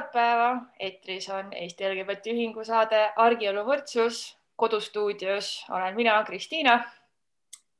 [0.00, 0.62] kevadpäeva.
[0.80, 4.36] eetris on Eesti LGBT Ühingu saade Argielu võrdsus.
[4.56, 6.84] kodustuudios olen mina, Kristiina.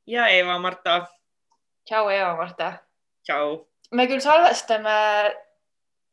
[0.07, 1.07] ja Eva-Marta.
[1.85, 2.73] tšau, Eva-Marta.
[3.23, 3.65] tšau.
[3.91, 5.33] me küll salvestame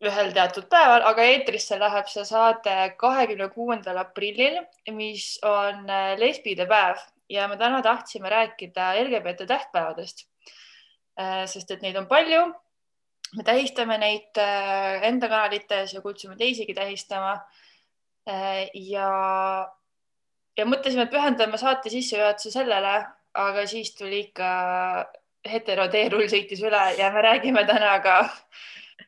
[0.01, 5.87] ühel teatud päeval, aga eetrisse läheb see saade kahekümne kuuendal aprillil, mis on
[6.19, 6.97] lesbide päev
[7.29, 10.29] ja me täna tahtsime rääkida LGBT tähtpäevadest.
[11.47, 12.55] sest et neid on palju
[13.37, 17.35] me tähistame neid äh, enda kanalites ja kutsume teisigi tähistama.
[18.29, 19.11] Äh, ja,
[20.57, 22.97] ja mõtlesime, et pühendame saate sissejuhatuse sellele,
[23.39, 24.49] aga siis tuli ikka
[25.49, 28.19] heteroteerull sõitis üle ja me räägime täna ka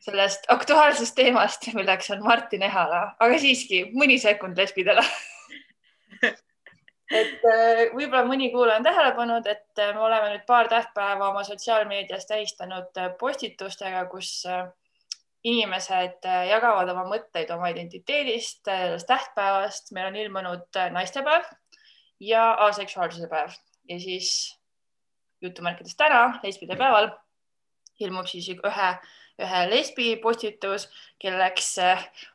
[0.01, 5.03] sellest aktuaalsest teemast, milleks on Martin Ehala, aga siiski mõni sekund lesbidele
[7.11, 11.29] et äh, võib-olla mõni kuulaja on tähele pannud, et äh, me oleme nüüd paar tähtpäeva
[11.31, 14.43] oma sotsiaalmeedias tähistanud äh, postitustega, kus
[15.43, 19.91] inimesed jagavad oma mõtteid oma identiteedist, sellest tähtpäevast.
[19.91, 21.47] meil on ilmunud naistepäev
[22.21, 23.55] ja aseksuaalsuse päev
[23.89, 24.29] ja siis
[25.41, 27.09] jutumärkides täna, lesbide päeval,
[27.99, 28.91] ilmub siis ühe,
[29.41, 30.85] ühe lesbi postitus,
[31.17, 31.73] kelleks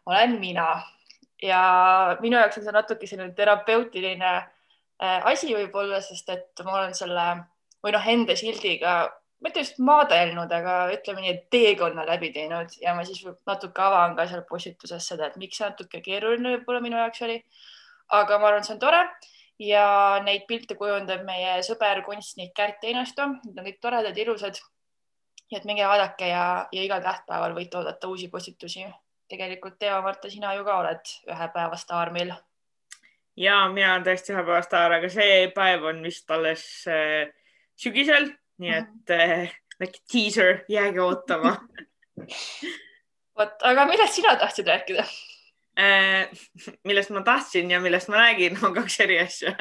[0.07, 0.83] olen mina
[1.43, 1.63] ja
[2.21, 4.35] minu jaoks on see natuke selline terapeutiline
[4.99, 7.27] asi võib-olla, sest et ma olen selle
[7.85, 8.97] või noh, enda sildiga,
[9.45, 14.17] mitte just maadelnud, aga ütleme nii, et teekonna läbi teinud ja ma siis natuke avan
[14.17, 17.43] ka seal postituses seda, et miks see natuke keeruline võib-olla minu jaoks oli.
[18.17, 19.03] aga ma arvan, see on tore
[19.59, 19.85] ja
[20.25, 24.61] neid pilte kujundab meie sõber, kunstnik Kärt Einasto, need on kõik toredad, ilusad.
[25.51, 28.87] nii et minge vaadake ja, ja igal tähtpäeval võite oodata uusi postitusi.
[29.29, 32.33] tegelikult Eva-Marta, sina ju ka oled ühe päeva staar meil
[33.37, 37.29] ja mina olen tõesti ühe päeva staar, aga see päev on vist alles äh,
[37.79, 38.31] sügisel,
[38.63, 38.83] nii mhm.
[38.83, 41.57] et äh, väike teaser, jääge ootama
[43.37, 45.05] vot, aga millest sina tahtsid rääkida
[45.81, 46.33] äh,?
[46.89, 49.53] millest ma tahtsin ja millest ma räägin, on kaks eri asja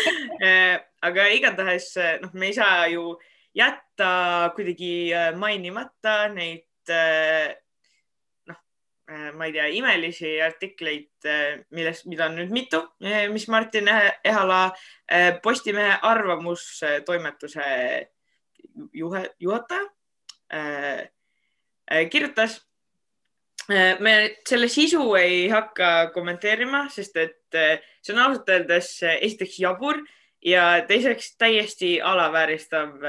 [0.46, 3.16] äh, aga igatahes äh, noh, me ei saa ju
[3.54, 7.63] jätta kuidagi äh, mainimata neid äh, Äh,
[9.06, 13.88] ma ei tea, imelisi artikleid, äh, millest, mida on nüüd mitu, äh, mis Martin
[14.24, 14.72] Ehala
[15.42, 17.66] Postimehe arvamustoimetuse
[18.96, 19.84] juhe, juhataja
[22.10, 22.62] kirjutas.
[24.00, 27.56] me selle sisu ei hakka kommenteerima, sest et
[28.04, 30.00] see on ausalt öeldes esiteks jabur
[30.44, 33.00] ja teiseks täiesti alavääristav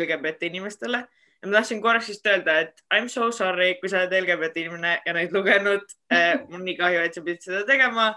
[0.00, 1.04] LGBT inimestele
[1.42, 4.64] ja ma tahtsin korraks just öelda, et I m so sorry, kui sa oled LGBT
[4.64, 6.40] inimene ja neid lugenud äh,.
[6.48, 8.10] mul nii kahju, et sa pidid seda tegema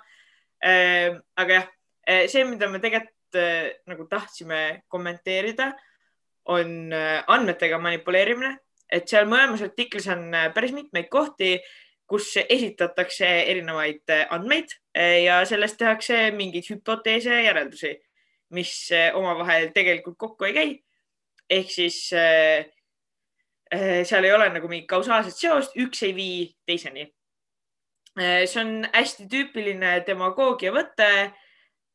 [0.66, 1.20] äh,.
[1.38, 1.70] aga jah,
[2.10, 5.72] äh, see, mida me tegelikult äh, nagu tahtsime kommenteerida,
[6.50, 8.56] on äh, andmetega manipuleerimine,
[8.92, 11.60] et seal mõlemas artiklis on äh, päris mitmeid kohti,
[12.10, 17.94] kus esitatakse erinevaid äh, andmeid äh, ja sellest tehakse mingeid hüpoteese ja järeldusi,
[18.58, 20.70] mis äh, omavahel tegelikult kokku ei käi.
[21.52, 22.66] ehk siis Äh,
[23.72, 27.06] seal ei ole nagu mingit kausaalset seost, üks ei vii teiseni.
[28.20, 31.08] Äh, see on hästi tüüpiline demagoogia võte.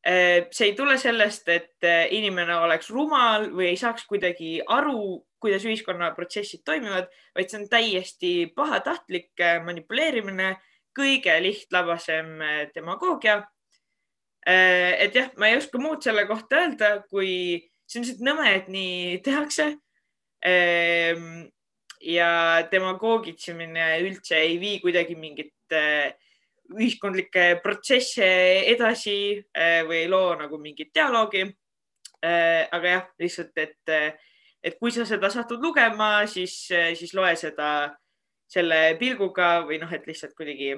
[0.06, 5.66] Äh, see ei tule sellest, et inimene oleks rumal või ei saaks kuidagi aru, kuidas
[5.68, 10.54] ühiskonnaprotsessid toimivad, vaid see on täiesti pahatahtlik manipuleerimine,
[10.96, 12.38] kõige lihtlabasem
[12.72, 13.42] demagoogia.
[14.46, 18.68] et jah, ma ei oska muud selle kohta öelda, kui see on lihtsalt nõme, et
[18.72, 19.66] nii tehakse
[22.00, 26.12] ja demagoogitsemine üldse ei vii kuidagi mingit äh,
[26.74, 28.26] ühiskondlikke protsesse
[28.72, 29.18] edasi
[29.56, 31.46] äh, või ei loo nagu mingit dialoogi.
[32.24, 34.16] Äh, aga jah, lihtsalt, et,
[34.64, 36.64] et kui sa seda satud lugema, siis,
[36.98, 37.70] siis loe seda
[38.50, 40.72] selle pilguga või noh, et lihtsalt kuidagi,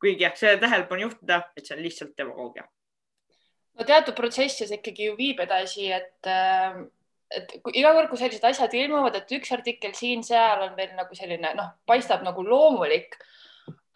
[0.00, 2.64] kuigi jah, selle tähelepanu juhtida, et see on lihtsalt demagoogia.
[3.76, 6.30] no teatud protsessis ikkagi ju viib edasi, et
[7.34, 11.54] et iga kord, kui sellised asjad ilmuvad, et üks artikkel siin-seal on veel nagu selline
[11.58, 13.18] noh, paistab nagu loomulik.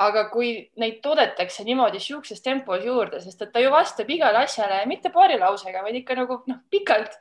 [0.00, 4.78] aga kui neid toodetakse niimoodi sihukeses tempos juurde, sest et ta ju vastab igale asjale
[4.88, 7.18] mitte paari lausega, vaid ikka nagu noh, pikalt.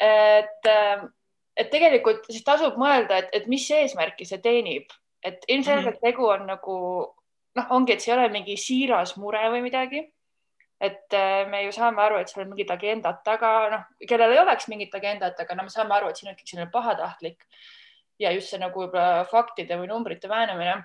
[0.00, 0.70] et,
[1.56, 4.94] et tegelikult siis tasub mõelda, et, et mis eesmärki see teenib,
[5.26, 6.06] et ilmselgelt mhm.
[6.06, 6.76] tegu on nagu
[7.58, 10.06] noh, ongi, et see ei ole mingi siiras mure või midagi
[10.80, 14.42] et äh, me ju saame aru, et seal on mingid agendad taga, noh, kellel ei
[14.42, 17.46] oleks mingit agendat, aga no me saame aru, et siin on ikkagi selline pahatahtlik
[18.22, 20.76] ja just see nagu võib-olla faktide või numbrite väänamine.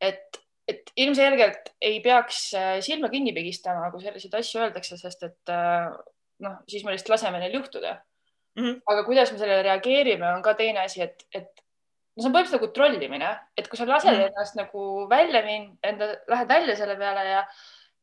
[0.00, 5.52] et, et ilmselgelt ei peaks äh, silma kinni pigistama, kui selliseid asju öeldakse, sest et
[5.52, 5.88] äh,
[6.44, 7.96] noh, siis me lihtsalt laseme neil juhtuda
[8.56, 8.64] mm.
[8.64, 8.82] -hmm.
[8.86, 11.50] aga kuidas me sellele reageerime, on ka teine asi, et, et
[12.16, 14.30] no see on põhimõtteliselt nagu trollimine, et kui sa lased mm.
[14.30, 17.42] ennast nagu välja minna, enda, lähed välja selle peale ja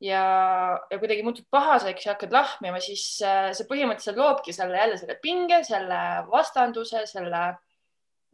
[0.04, 0.24] ja,
[0.92, 5.18] ja kuidagi muutud pahaseks ja hakkad lahmima, siis äh, see põhimõtteliselt loobki selle jälle selle
[5.22, 6.02] pinge, selle
[6.32, 7.44] vastanduse, selle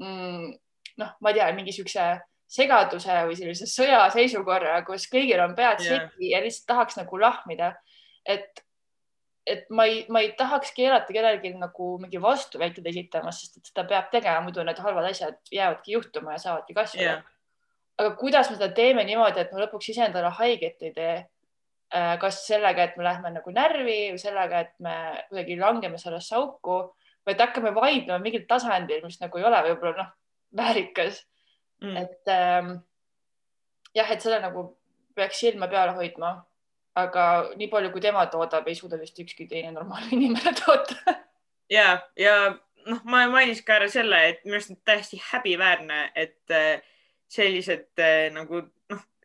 [0.01, 0.51] mm,
[1.01, 2.07] noh, ma ei tea, mingi siukse
[2.51, 6.09] segaduse või sellise sõjaseisukorra, kus kõigil on pead yeah.
[6.09, 7.73] segi ja lihtsalt tahaks nagu lahmida.
[8.25, 8.63] et,
[9.47, 13.85] et ma ei, ma ei tahaks keelata kellelgi nagu mingi vastuväiteid esitamas, sest et seda
[13.87, 17.23] peab tegema, muidu need halvad asjad jäävadki juhtuma ja saavadki kasvada yeah.
[18.01, 21.15] aga kuidas me seda teeme niimoodi, et me lõpuks iseendale haiget ei tee
[21.91, 24.95] kas sellega, et me lähme nagu närvi või sellega, et me
[25.29, 26.77] kuidagi langeme sellesse auku,
[27.27, 30.13] vaid hakkame vaidlema mingil tasandil, mis nagu ei ole võib-olla noh,
[30.57, 31.25] väärikas.
[31.81, 31.97] Mm..
[31.97, 32.71] et ähm,
[33.97, 34.67] jah, et selle nagu
[35.17, 36.35] peaks silma peal hoidma,
[36.95, 37.25] aga
[37.57, 41.17] nii palju, kui tema toodab, ei suuda vist ükski teine normaalne inimene toota.
[41.71, 42.35] Ja, ja
[42.85, 46.83] noh, ma mainisin ka ära selle, et minu arust on täiesti häbiväärne, et äh,
[47.31, 48.65] sellised äh, nagu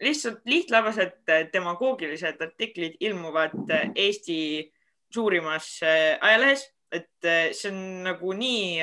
[0.01, 4.73] lihtsalt lihtlabased äh, demagoogilised artiklid ilmuvad äh, Eesti
[5.15, 8.79] suurimas äh, ajalehes, et see on nagu nii,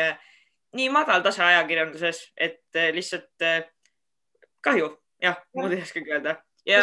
[0.76, 3.46] nii madal tase ajakirjanduses, et lihtsalt
[4.64, 4.90] kahju,
[5.24, 6.36] jah, muud ei oskagi öelda.
[6.68, 6.82] ja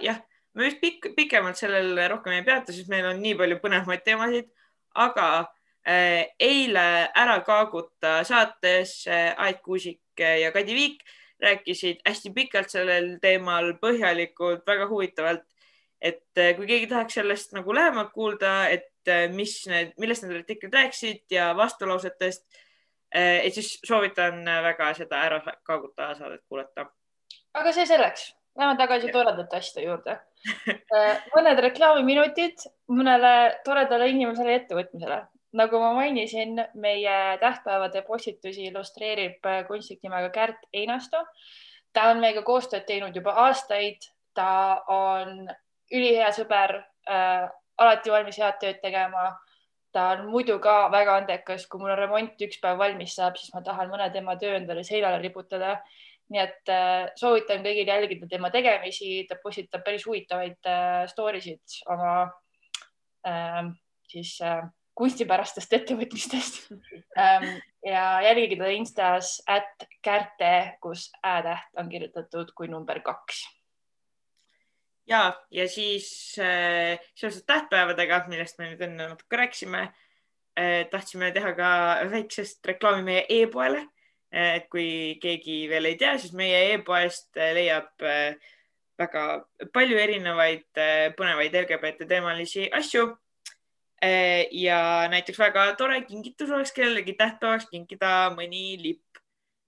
[0.00, 0.20] jah,
[0.54, 4.46] me vist pikk, pikemalt sellel rohkem ei peatu, sest meil on nii palju põnevamaid teemasid,
[4.94, 5.26] aga
[5.90, 6.86] eile
[7.18, 11.02] Ära kaaguta saates Aet Kuusik ja Kadi Viik
[11.42, 15.46] rääkisid hästi pikalt sellel teemal, põhjalikult, väga huvitavalt.
[16.00, 20.38] et eh, kui keegi tahaks sellest nagu lähemalt kuulda, et eh, mis need, millest need
[20.38, 22.46] artiklid rääkisid ja vastulausetest,
[23.12, 26.86] eh, et siis soovitan väga seda Ära kaaguta saadet kuulata.
[27.52, 30.16] aga see selleks, lähme tagasi toredate asjade juurde
[31.36, 33.34] mõned reklaamiminutid mõnele
[33.64, 35.20] toredale inimesele ettevõtmisele
[35.52, 41.24] nagu ma mainisin, meie tähtpäevade postitusi illustreerib äh, kunstnik nimega Kärt Einasto.
[41.92, 44.04] ta on meiega koostööd teinud juba aastaid,
[44.34, 45.48] ta on
[45.90, 46.76] ülihea sõber
[47.10, 47.48] äh,,
[47.78, 49.32] alati valmis head tööd tegema.
[49.92, 53.50] ta on muidu ka väga andekas, kui mul on remont üks päev valmis saab, siis
[53.54, 55.80] ma tahan mõne tema töö endale seljale riputada.
[56.30, 61.80] nii et äh, soovitan kõigil jälgida tema tegemisi, ta postitab päris huvitavaid äh, story sid
[61.90, 62.30] oma
[63.26, 63.66] äh,
[64.06, 64.62] siis äh,
[65.00, 66.60] kunstipärastest ettevõtmistest
[67.18, 67.46] ähm,
[67.86, 73.42] ja jälgige teda Instas, at kärte, kus ä-täht on kirjutatud kui number kaks.
[75.08, 81.54] ja, ja siis äh, seoses tähtpäevadega, millest me nüüd enne natuke rääkisime äh,, tahtsime teha
[81.56, 81.72] ka
[82.12, 83.86] väiksest reklaami meie e-poele
[84.34, 84.60] äh,.
[84.60, 88.36] et kui keegi veel ei tea, siis meie e-poest äh, leiab äh,
[89.00, 89.24] väga
[89.72, 93.08] palju erinevaid äh, põnevaid LGBT teemalisi asju
[94.50, 99.20] ja näiteks väga tore kingitus oleks kellelegi tähtpäevaks kinkida mõni lipp.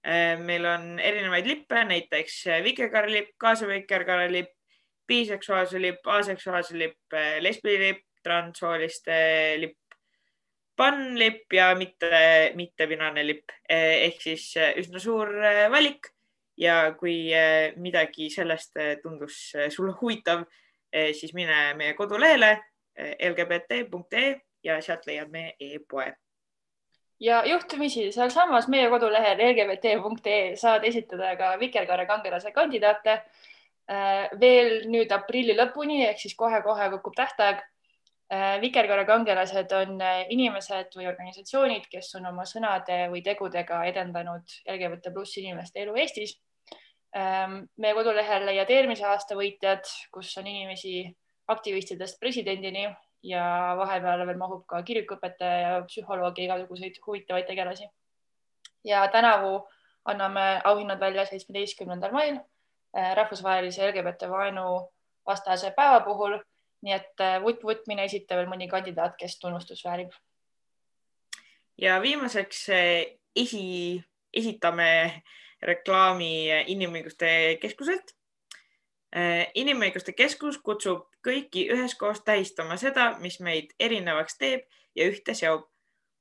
[0.03, 2.41] Eh, meil on erinevaid lippe, näiteks
[3.37, 4.51] kaasava vikerkaarelipp,
[5.07, 9.13] biseksuaalse lipp, aseksuaalse lipp, lesbilipp, transsooliste
[9.61, 9.79] lipp,
[10.75, 14.49] pannlipp ja mitte, mittebinaarne lipp eh, ehk siis
[14.81, 15.29] üsna suur
[15.71, 16.09] valik.
[16.57, 17.31] ja kui
[17.81, 20.43] midagi sellest tundus sulle huvitav,
[21.17, 22.59] siis mine meie kodulehele
[22.97, 26.13] lgbt.ee ja sealt leiad meie e-poe.
[27.19, 35.11] ja juhtumisi sealsamas meie kodulehel lgbt.ee saad esitada ka Vikerkaare kangelase kandidaate äh, veel nüüd
[35.11, 37.63] aprilli lõpuni ehk siis kohe-kohe kukub tähtaeg.
[38.33, 45.13] Äh, Vikerkaare kangelased on inimesed või organisatsioonid, kes on oma sõnade või tegudega edendanud LGBT
[45.13, 46.39] pluss inimeste elu Eestis.
[47.77, 51.03] meie kodulehel leiad eelmise aasta võitjad, kus on inimesi
[51.47, 52.87] aktivistidest presidendini
[53.23, 53.43] ja
[53.77, 57.87] vahepeal veel mahub ka kirikuõpetaja ja psühholoogi igasuguseid huvitavaid tegelasi.
[58.83, 59.67] ja tänavu
[60.05, 64.91] anname auhinnad välja seitsmeteistkümnendal mail eh, rahvusvahelise LGBT vaenu
[65.25, 66.39] vastase päeva puhul.
[66.83, 70.11] nii et vutt-vutt, mine esita veel mõni kandidaat, kes tunnustust väärib.
[71.77, 75.23] ja viimaseks eh, esi, esitame
[75.61, 78.15] reklaami Inimõiguste Keskuselt
[79.55, 84.65] inimõiguste Keskus kutsub kõiki üheskoos tähistama seda, mis meid erinevaks teeb
[84.95, 85.69] ja ühte seob.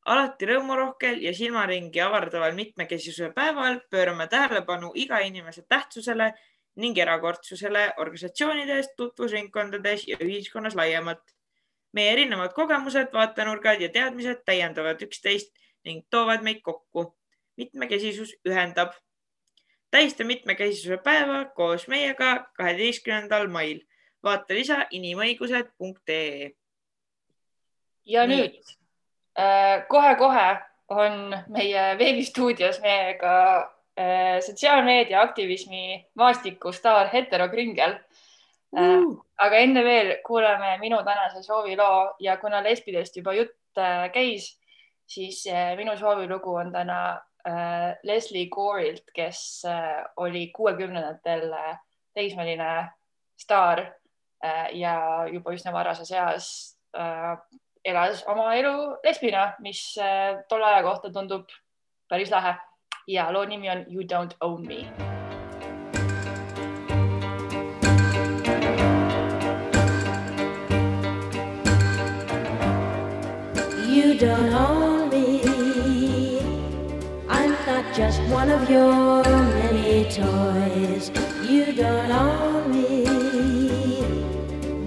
[0.05, 6.33] alati rõõmurohkel ja silmaringi avardaval mitmekesisuse päeval pöörame tähelepanu iga inimese tähtsusele
[6.77, 11.23] ning erakordsusele organisatsioonides, tutvusringkondades ja ühiskonnas laiemalt.
[11.93, 15.53] meie erinevad kogemused, vaatenurgad ja teadmised täiendavad üksteist
[15.85, 17.15] ning toovad meid kokku.
[17.57, 18.93] mitmekesisus ühendab
[19.93, 23.81] tähista mitmekesisuse päeva koos meiega kaheteistkümnendal mail.
[24.23, 26.51] vaata lisa inimõigused.ee.
[28.07, 28.61] ja nüüd
[29.39, 30.47] äh, kohe-kohe
[30.89, 33.35] on meie veebistuudios meiega
[33.99, 37.99] äh, sotsiaalmeedia aktivismi maastikustaar Hetero Kringel
[38.79, 39.19] uh..
[39.37, 43.59] aga enne veel kuulame minu tänase sooviloo ja kuna lesbidest juba jutt
[44.13, 44.59] käis,
[45.07, 45.45] siis
[45.77, 46.99] minu soovilugu on täna
[48.03, 49.63] Leslie Gore'ilt, kes
[50.17, 51.51] oli kuuekümnendatel
[52.15, 52.89] teismeline
[53.41, 53.83] staar
[54.73, 54.95] ja
[55.33, 56.49] juba üsna varases eas
[57.85, 59.97] elas oma elu lesbina, mis
[60.49, 61.51] tolle aja kohta tundub
[62.09, 62.55] päris lahe
[63.11, 64.87] ja loo nimi on You don't own me.
[73.93, 74.82] You don't own
[77.95, 81.11] just one of your many toys.
[81.47, 83.05] You don't own me.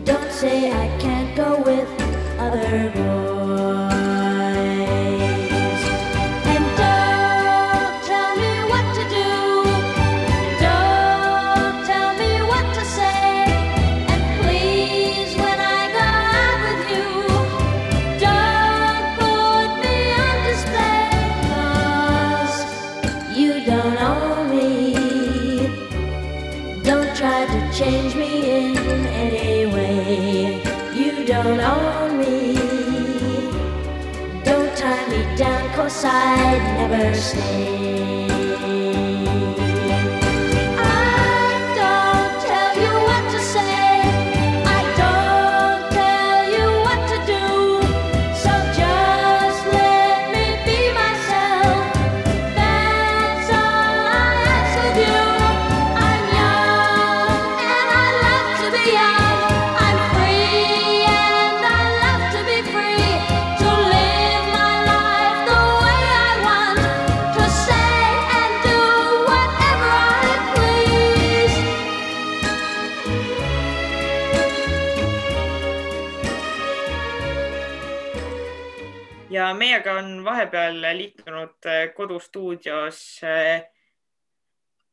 [0.03, 1.87] Don't say I can't go with
[2.39, 3.04] other boys.
[35.95, 37.84] side never stay.
[80.65, 83.63] Vahepeal liitunud äh, kodustuudios äh,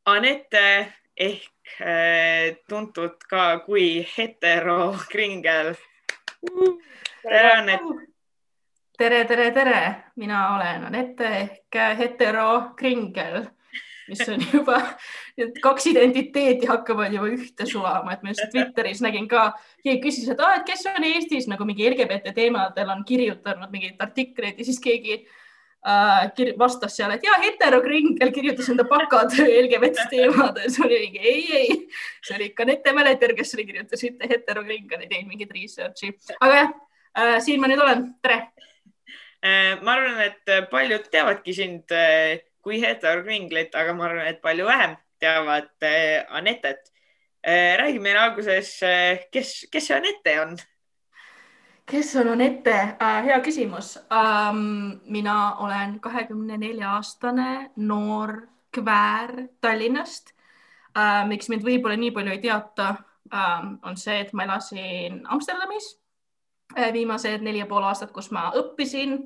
[0.04, 5.74] Anette ehk äh, tuntud ka kui hetero kringel.
[7.22, 7.82] tere, Anett.
[8.98, 13.46] tere, tere, tere, mina olen Anette ehk hetero kringel
[14.08, 14.76] mis on juba,
[15.38, 19.52] need kaks identiteeti hakkavad juba ühte sulama, et ma just Twitteris nägin ka,
[19.84, 24.58] keegi küsis, et, et kes on Eestis nagu mingi LGBT teemadel on kirjutanud mingeid artikleid
[24.58, 25.38] ja siis keegi äh,
[26.58, 31.78] vastas seal, et ja heterokringel kirjutas enda bakatöö LGBT teemadel, siis oli mingi ei, ei,
[32.22, 36.60] see oli ikka Nete Mäleter, kes oli kirjutas ühte heterokringel, ei teinud mingit research'i, aga
[36.60, 36.70] jah
[37.18, 38.38] äh,, siin ma nüüd olen, tere
[39.42, 39.82] äh,.
[39.82, 44.96] ma arvan, et paljud teavadki sind äh kui heterokringlit, aga ma arvan, et palju vähem
[45.22, 46.92] teavad äh, Anettet
[47.42, 47.76] äh,.
[47.78, 50.56] räägi meile alguses äh,, kes, kes see Anette on?
[51.86, 53.24] Kes on Anette äh,?
[53.24, 55.00] hea küsimus ähm,.
[55.04, 60.32] mina olen kahekümne nelja aastane noor kväär Tallinnast
[60.96, 61.26] äh,.
[61.28, 62.94] miks mind võib-olla nii palju ei teata
[63.32, 65.96] äh,, on see, et ma elasin Amsterdamis
[66.78, 69.18] äh, viimased neli ja pool aastat, kus ma õppisin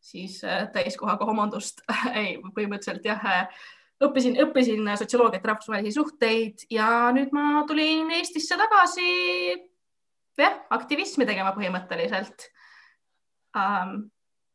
[0.00, 1.82] siis äh, täiskohaga homondust
[2.14, 3.64] ei, põhimõtteliselt jah, äh,
[4.04, 9.08] õppisin, õppisin sotsioloogiat, rahvusvahelisi suhteid ja nüüd ma tulin Eestisse tagasi
[10.38, 12.46] jah, aktivismi tegema põhimõtteliselt
[13.58, 14.08] ähm,.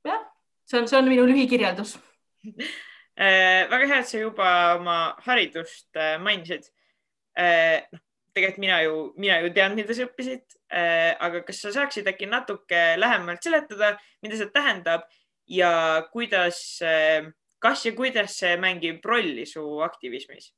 [0.07, 0.23] jah,
[0.69, 1.97] see on, see on minu lühikirjeldus
[3.19, 6.69] äh, väga hea, et sa juba oma haridust mainisid.
[7.33, 8.01] noh,
[8.33, 10.57] tegelikult mina ju, mina ju tean, mida sa õppisid.
[11.21, 13.93] aga kas sa saaksid äkki natuke lähemalt seletada,
[14.25, 15.05] mida see tähendab
[15.49, 15.71] ja
[16.13, 16.79] kuidas,
[17.61, 20.51] kas ja kuidas see mängib rolli su aktivismis?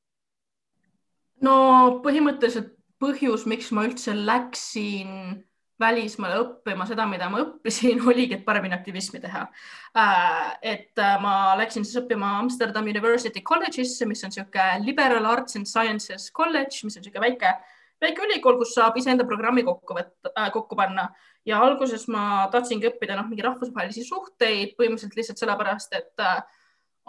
[1.44, 1.56] no
[2.04, 5.44] põhimõtteliselt põhjus, miks ma üldse läksin
[5.80, 9.46] välismaale õppima seda, mida ma õppisin, oligi, et paremini aktivismi teha.
[10.00, 15.60] Äh, et äh, ma läksin siis õppima Amsterdam University College'isse, mis on niisugune liberal arts
[15.60, 17.54] and sciences college, mis on niisugune väike,
[18.04, 21.10] väike ülikool, kus saab iseenda programmi kokku võtta äh,, kokku panna
[21.46, 26.40] ja alguses ma tahtsingi õppida noh, mingi rahvusvahelisi suhteid põhimõtteliselt lihtsalt sellepärast, et äh,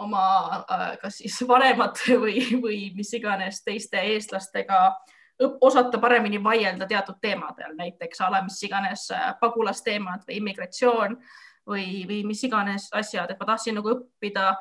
[0.03, 0.23] oma
[0.61, 4.91] äh, kas siis vanemate või, või mis iganes teiste eestlastega
[5.39, 11.19] osata paremini vaielda teatud teemadel, näiteks a la mis iganes äh, pagulasteemad või immigratsioon
[11.67, 14.55] või, või mis iganes asjad, et ma tahtsin nagu õppida,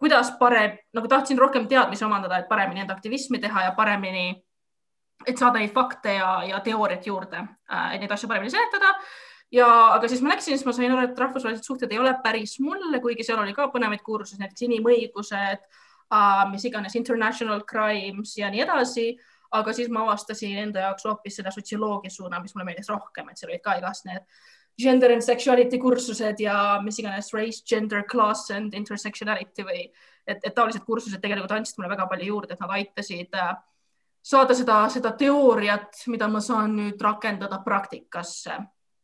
[0.00, 4.30] kuidas parem, nagu tahtsin rohkem teadmisi omandada, et paremini enda aktivismi teha ja paremini
[5.26, 8.94] et saada neid fakte ja, ja teooriat juurde, äh, et neid asju paremini seletada.
[9.52, 12.58] ja, aga siis ma läksin, siis ma sain aru, et rahvusvahelised suhted ei ole päris
[12.62, 18.50] mulle, kuigi seal oli ka põnevaid kursusi, näiteks inimõigused uh,, mis iganes international crimes ja
[18.52, 19.08] nii edasi.
[19.50, 23.40] Aga siis ma avastasin enda jaoks hoopis selle sotsioloogia suuna, mis mulle meeldis rohkem, et
[23.40, 24.26] seal olid ka igast need
[24.80, 26.54] gender and sexuality kursused ja
[26.84, 29.82] mis iganes race, gender, class and intersectionality või
[30.26, 33.52] et, et taolised kursused tegelikult andsid mulle väga palju juurde, et nad aitasid äh,
[34.22, 38.58] saada seda, seda teooriat, mida ma saan nüüd rakendada praktikasse.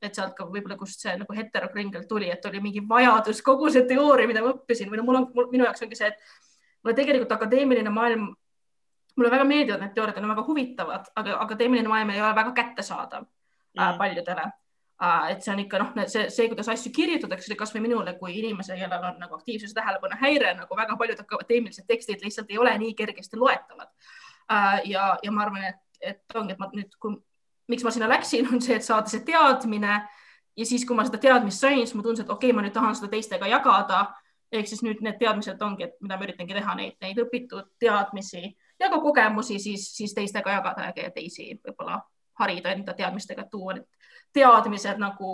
[0.05, 3.87] Et sealt ka võib-olla, kust see nagu heterokringel tuli, et oli mingi vajadus kogu see
[3.89, 4.91] teooria, mida ma õppisin.
[4.93, 8.29] Või no mul on, minu jaoks ongi see, et mulle tegelikult akadeemiline maailm,
[9.17, 13.25] mulle väga meeldivad need teooriad, on väga huvitavad, aga akadeemiline maailm ei ole väga kättesaadav
[13.25, 13.83] mm.
[13.83, 14.45] äh, paljudele
[15.03, 15.31] äh,.
[15.31, 19.09] et see on ikka noh, see, see, kuidas asju kirjutatakse, kasvõi minule kui inimesele, kellel
[19.13, 23.41] on nagu aktiivsuse tähelepanu häire, nagu väga paljud akadeemilised tekstid lihtsalt ei ole nii kergesti
[23.41, 23.89] loetavad
[24.53, 24.85] äh,.
[24.93, 27.17] ja, ja ma arvan, et, et ongi, et ma nüüd, kui
[27.69, 30.01] miks ma sinna läksin, on see, et saada see teadmine
[30.57, 32.75] ja siis, kui ma seda teadmist sain, siis ma tundsin, et okei okay,, ma nüüd
[32.77, 34.07] tahan seda teistega jagada.
[34.53, 38.45] Ehk siis nüüd need teadmised ongi, et mida ma üritangi teha, neid, neid õpitud teadmisi
[38.81, 42.01] ja ka kogemusi siis, siis teistega jagada ja teisi võib-olla
[42.41, 43.79] harida enda teadmistega, tuua.
[43.79, 43.87] Need
[44.37, 45.31] teadmised nagu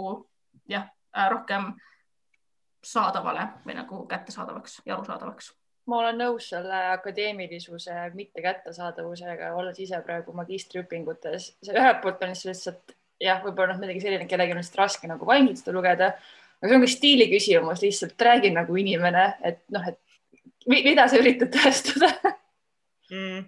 [0.71, 0.87] jah,
[1.31, 1.73] rohkem
[2.83, 5.53] saadavale või nagu kättesaadavaks ja arusaadavaks.
[5.91, 12.95] Ma olen nõus selle akadeemilisuse mitte kättesaadavusega, olles ise praegu magistriõpingutes, ühelt poolt on lihtsalt
[13.23, 16.13] jah, võib-olla noh, midagi selline, kellelgi on lihtsalt raske nagu vaimselt seda lugeda,
[16.63, 19.99] aga see on ka stiili küsimus, lihtsalt räägi nagu inimene, et noh, et
[20.71, 22.13] mida sa üritad tõestada
[23.11, 23.43] mm..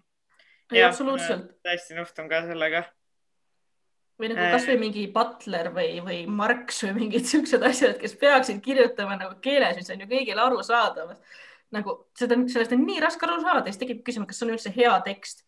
[0.74, 1.52] jah, absoluutselt.
[1.62, 2.84] täiesti nõustun ka sellega
[4.18, 9.18] või nagu kasvõi mingi Butler või, või Marx või mingid siuksed asjad, kes peaksid kirjutama
[9.18, 11.16] nagu keeles, mis on ju kõigile arusaadav
[11.74, 14.70] nagu seda, sellest on nii raske aru saada, siis tekib küsimus, kas see on üldse
[14.74, 15.42] hea tekst,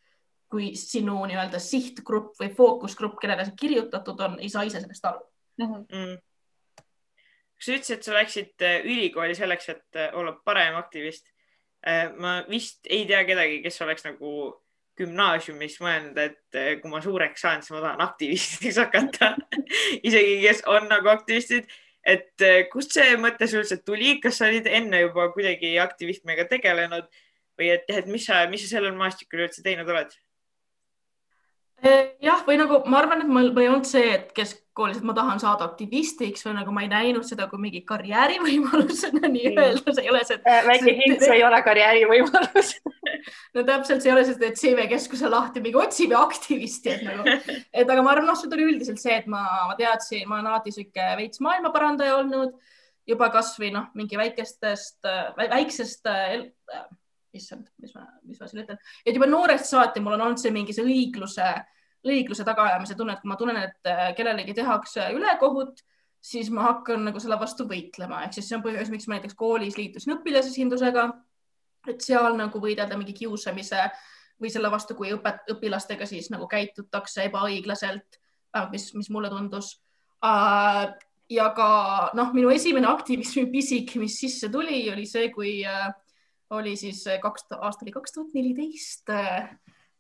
[0.51, 5.23] kui sinu nii-öelda sihtgrupp või fookusgrupp, kellele see kirjutatud on, ei saa ise sellest aru
[5.63, 5.71] mhm.
[5.71, 5.87] mm.
[5.93, 6.17] -hmm.
[7.65, 11.31] Sa ütlesid, et sa läksid äh, ülikooli selleks, et äh, olla parem aktivist.
[11.87, 14.33] Äh, ma vist ei tea kedagi, kes oleks nagu
[14.97, 19.35] gümnaasiumis mõelnud, et kui ma suureks saan, siis ma tahan aktivistiks hakata
[20.09, 21.69] isegi kes on nagu aktivistid
[22.07, 27.11] et kust see mõte sul üldse tuli, kas sa olid enne juba kuidagi aktivismiga tegelenud
[27.61, 30.15] või et, et mis sa, mis sa sellel maastikul üldse teinud oled?
[31.85, 35.13] Eh, jah, või nagu ma arvan, et mul ei olnud see, et keskkoolis, et ma
[35.17, 40.13] tahan saada aktivistiks või nagu ma ei näinud seda kui mingi karjäärivõimalusena nii-öelda, see ei
[40.13, 40.41] ole see.
[40.49, 42.73] Äh, väike hint, see ei ole karjäärivõimalus
[43.55, 47.29] no täpselt, see ei ole see, et CV keskuse lahti mingi otsime aktivisti, et nagu,
[47.53, 50.53] et aga ma arvan, noh, see tuli üldiselt see, et ma, ma teadsin, ma olen
[50.55, 52.57] alati sihuke veits maailmaparandaja olnud
[53.07, 55.05] juba kasvõi noh, mingi väikestest,
[55.45, 56.47] väiksest äh,
[57.39, 60.53] issand, mis ma, mis ma siin ütlen, et juba noorest saati mul on olnud see
[60.55, 61.47] mingi see õigluse,
[62.07, 65.83] õigluse tagaajamise tunne, et kui ma tunnen, et äh, kellelegi tehakse ülekohut,
[66.27, 69.39] siis ma hakkan nagu selle vastu võitlema, ehk siis see on põhjus, miks ma näiteks
[69.39, 71.09] koolis liitusin õpilasesindusega.
[71.87, 73.85] et seal nagu võidelda mingi kiusamise
[74.43, 78.19] või selle vastu, kui õpet, õpilastega siis nagu käitutakse ebaõiglaselt,
[78.73, 79.77] mis, mis mulle tundus
[80.25, 80.91] uh,
[81.31, 81.69] ja ka
[82.19, 85.89] noh, minu esimene aktivismi pisik, mis sisse tuli, oli see, kui äh,
[86.51, 89.49] oli siis eh, kaks, aasta oli kaks tuhat neliteist, eh,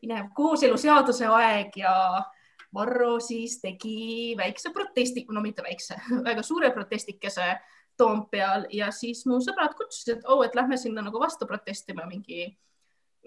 [0.00, 1.94] pinev kooseluseaduse aeg ja
[2.74, 7.54] Varro siis tegi väikse protesti, no mitte väikse, väga suure protestikese
[7.96, 12.50] Toompeal ja siis mu sõbrad kutsusid, et oh, et lähme sinna nagu vastu protestima mingi,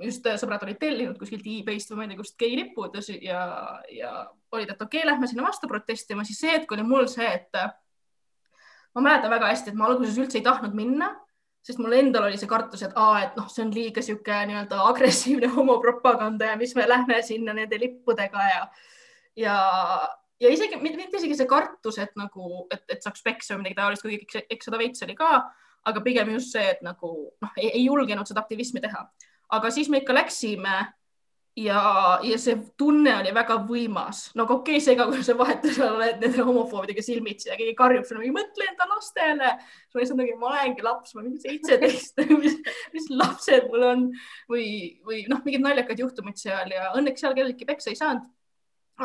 [0.05, 3.43] just eh, sõbrad olid tellinud kuskilt e-base'ist või ma ei tea, kust geilipud ja,
[3.91, 4.13] ja
[4.51, 7.59] olid, et okei okay,, lähme sinna vastu protestima, siis see hetk oli mul see, et
[8.95, 11.09] ma mäletan väga hästi, et ma alguses üldse ei tahtnud minna
[11.65, 14.79] sest mul endal oli see kartus, et aa, et noh, see on liiga sihuke nii-öelda
[14.89, 18.61] agressiivne homopropaganda ja mis me lähme sinna nende lippudega ja,
[19.37, 19.55] ja,
[20.39, 24.05] ja isegi mitte isegi see kartus, et nagu, et, et saaks peksa või midagi taolist,
[24.05, 25.33] kuigi eks, eks seda veits oli ka,
[25.89, 29.05] aga pigem just see, et nagu noh, ei julgenud seda aktivismi teha.
[29.57, 30.79] aga siis me ikka läksime
[31.59, 31.81] ja,
[32.23, 34.21] ja see tunne oli väga võimas.
[34.37, 38.05] no okei okay,, see ka, kui sa vahetusel oled nende homofoobidega silmitsi ja keegi karjub
[38.07, 39.51] sulle mõtle enda lastele.
[39.59, 42.59] ma lihtsalt nagu, ma olengi laps, ma mingi seitseteist mis,
[42.95, 44.05] mis lapsed mul on
[44.51, 44.69] või,
[45.05, 48.29] või noh, mingid naljakad juhtumid seal ja õnneks seal kellelgi peksa ei saanud.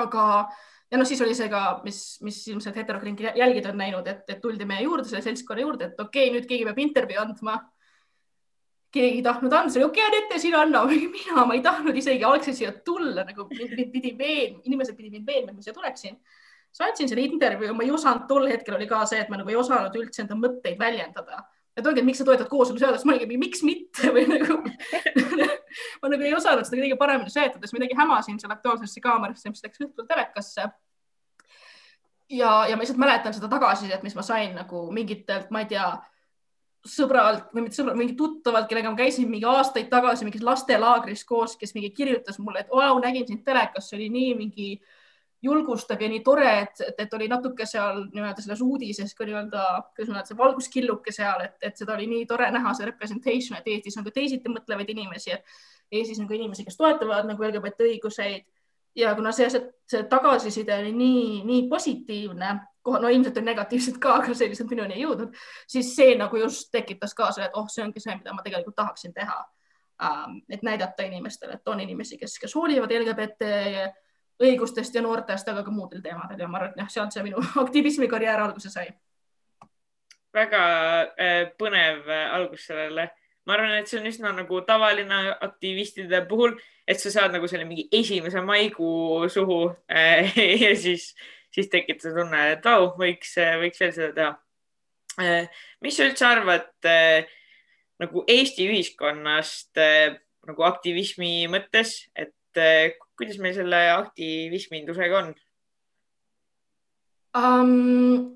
[0.05, 0.25] aga
[0.93, 4.43] ja noh, siis oli see ka, mis, mis ilmselt heterokliinid jälgida on näinud, et, et
[4.43, 7.59] tuldi meie juurde, selle seltskonna juurde, et okei okay,, nüüd keegi peab intervjuu andma
[8.95, 10.85] keegi ei tahtnud anda, okei okay,, Anette, sina anna,
[11.17, 15.27] mina, ma ei tahtnud isegi algselt siia tulla, nagu mind pidi veen-, inimesed pidid mind
[15.31, 16.21] veenma, et ma siia tuleksin.
[16.71, 19.51] siis andsin selle intervjuu, ma ei osanud, tol hetkel oli ka see, et ma nagu
[19.51, 21.43] ei osanud üldse enda mõtteid väljendada.
[21.75, 24.61] et ongi, et miks sa toetad kooseluseadust, ma olingi, miks mitte või nagu
[26.01, 29.65] ma nagu ei osanud seda kõige paremini seletada, siis midagi hämasin seal Aktuaalsesse kaamerasse, mis
[29.67, 30.71] läks õhtul telekasse
[32.31, 35.89] ja, ja ma lihtsalt mäletan seda tagasisidet, mis ma sain nagu mingitelt, ma ei tea
[36.85, 41.57] sõbralt või mitte sõbralt, mingi tuttavalt, kellega ma käisin mingi aastaid tagasi mingis lastelaagris koos,
[41.61, 44.69] kes mingi kirjutas mulle, et vau, nägin sind telekas, see oli nii mingi
[45.45, 49.65] julgustav ja nii tore, et, et, et oli natuke seal nii-öelda selles uudises ka nii-öelda,
[49.93, 53.59] kuidas ma ütlen, see valguskilluke seal, et, et seda oli nii tore näha, see representation,
[53.59, 57.49] et Eestis on ka teisiti mõtlevaid inimesi, et Eestis on ka inimesi, kes toetavad nagu
[57.49, 58.47] LGBT õiguseid.
[58.95, 62.53] Ja kuna see, see, see tagasiside oli nii, nii positiivne,
[62.85, 65.35] no ilmselt on negatiivset ka, aga lihtsalt minuni ei jõudnud,
[65.67, 68.77] siis see nagu just tekitas ka selle, et oh, see ongi see, mida ma tegelikult
[68.77, 69.45] tahaksin teha.
[70.51, 73.47] et näidata inimestele, et on inimesi, kes, kes hoolivad LGBT
[74.43, 77.43] õigustest ja noortest, aga ka muudel teemadel ja ma arvan, et jah, sealt see minu
[77.65, 78.89] aktivismikarjäär alguse sai.
[80.35, 80.63] väga
[81.15, 83.11] äh, põnev äh, algus sellele.
[83.47, 86.57] ma arvan, et see on üsna nagu tavaline aktivistide puhul,
[86.89, 90.35] et sa saad nagu selle mingi esimese maikuu suhu äh,
[90.67, 91.13] ja siis,
[91.55, 95.41] siis tekib see tunne, et au oh,, võiks, võiks veel seda teha.
[95.85, 96.89] mis sa üldse arvad
[98.03, 99.79] nagu Eesti ühiskonnast
[100.45, 102.35] nagu aktivismi mõttes, et
[103.15, 105.33] kuidas meil selle aktivismindusega on
[107.39, 108.31] um,?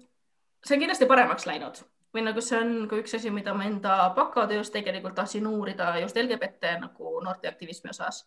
[0.64, 1.82] see on kindlasti paremaks läinud
[2.14, 6.16] või nagu see on ka üks asi, mida ma enda bakatöös tegelikult tahtsin uurida just
[6.16, 8.24] LGBT nagu noorteaktivismi osas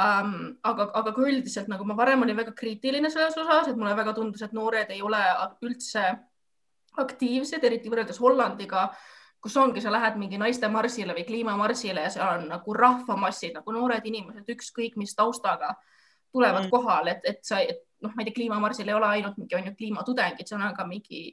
[0.00, 0.34] um,.
[0.62, 4.14] aga, aga ka üldiselt nagu ma varem olin väga kriitiline selles osas, et mulle väga
[4.16, 5.22] tundus, et noored ei ole
[5.62, 6.04] üldse
[7.02, 8.90] aktiivsed, eriti võrreldes Hollandiga
[9.42, 13.74] kus ongi, sa lähed mingi naiste marsile või kliimamarsile ja seal on nagu rahvamassid nagu
[13.74, 15.74] noored inimesed, ükskõik mis taustaga
[16.32, 16.70] tulevad mm.
[16.70, 19.66] kohale, et, et sa, et noh, ma ei tea, kliimamarsil ei ole ainult mingi on
[19.66, 21.24] ju kliimatudengid, seal on ka mingi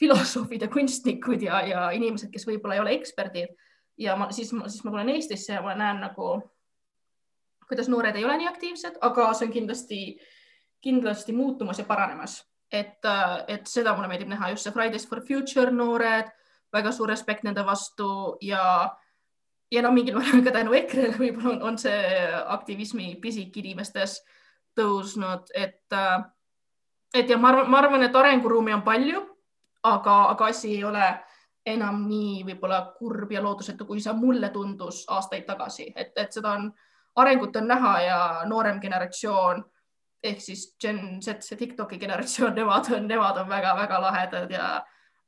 [0.00, 3.56] filosoofid ja kunstnikud ja, ja inimesed, kes võib-olla ei ole eksperdid.
[3.98, 6.36] ja ma siis, siis ma tulen Eestisse ja ma näen nagu,
[7.68, 10.00] kuidas noored ei ole nii aktiivsed, aga see on kindlasti,
[10.82, 12.38] kindlasti muutumas ja paranemas,
[12.72, 13.02] et,
[13.48, 16.30] et seda mulle meeldib näha just see Fridays for Future noored
[16.74, 18.90] väga suur respekt nende vastu ja,
[19.70, 22.26] ja no mingil määral ka tänu EKRE-le võib-olla on, on see
[22.56, 24.20] aktivismi pisik inimestes
[24.76, 25.96] tõusnud, et,
[27.14, 29.22] et ja ma arvan, ma arvan, et arenguruumi on palju,
[29.86, 31.06] aga, aga asi ei ole
[31.66, 36.52] enam nii võib-olla kurb ja lootusetu, kui see mulle tundus aastaid tagasi, et, et seda
[36.58, 36.68] on,
[37.16, 39.64] arengut on näha ja noorem generatsioon
[40.26, 44.70] ehk siis Gen Z, see Tiktoki generatsioon, nemad on, nemad on väga-väga lahedad ja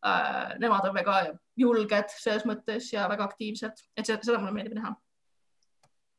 [0.06, 1.18] äh, nemad on väga
[1.56, 4.94] julged selles mõttes ja väga aktiivsed, et seda, seda mulle meeldib näha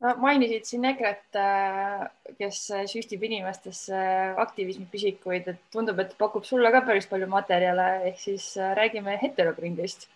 [0.03, 2.05] no mainisid siin EKRE-t, äh,
[2.39, 4.03] kes süstib inimestesse
[4.39, 10.07] aktivismipisikuid, et tundub, et pakub sulle ka päris palju materjale, ehk siis äh, räägime heterokringist.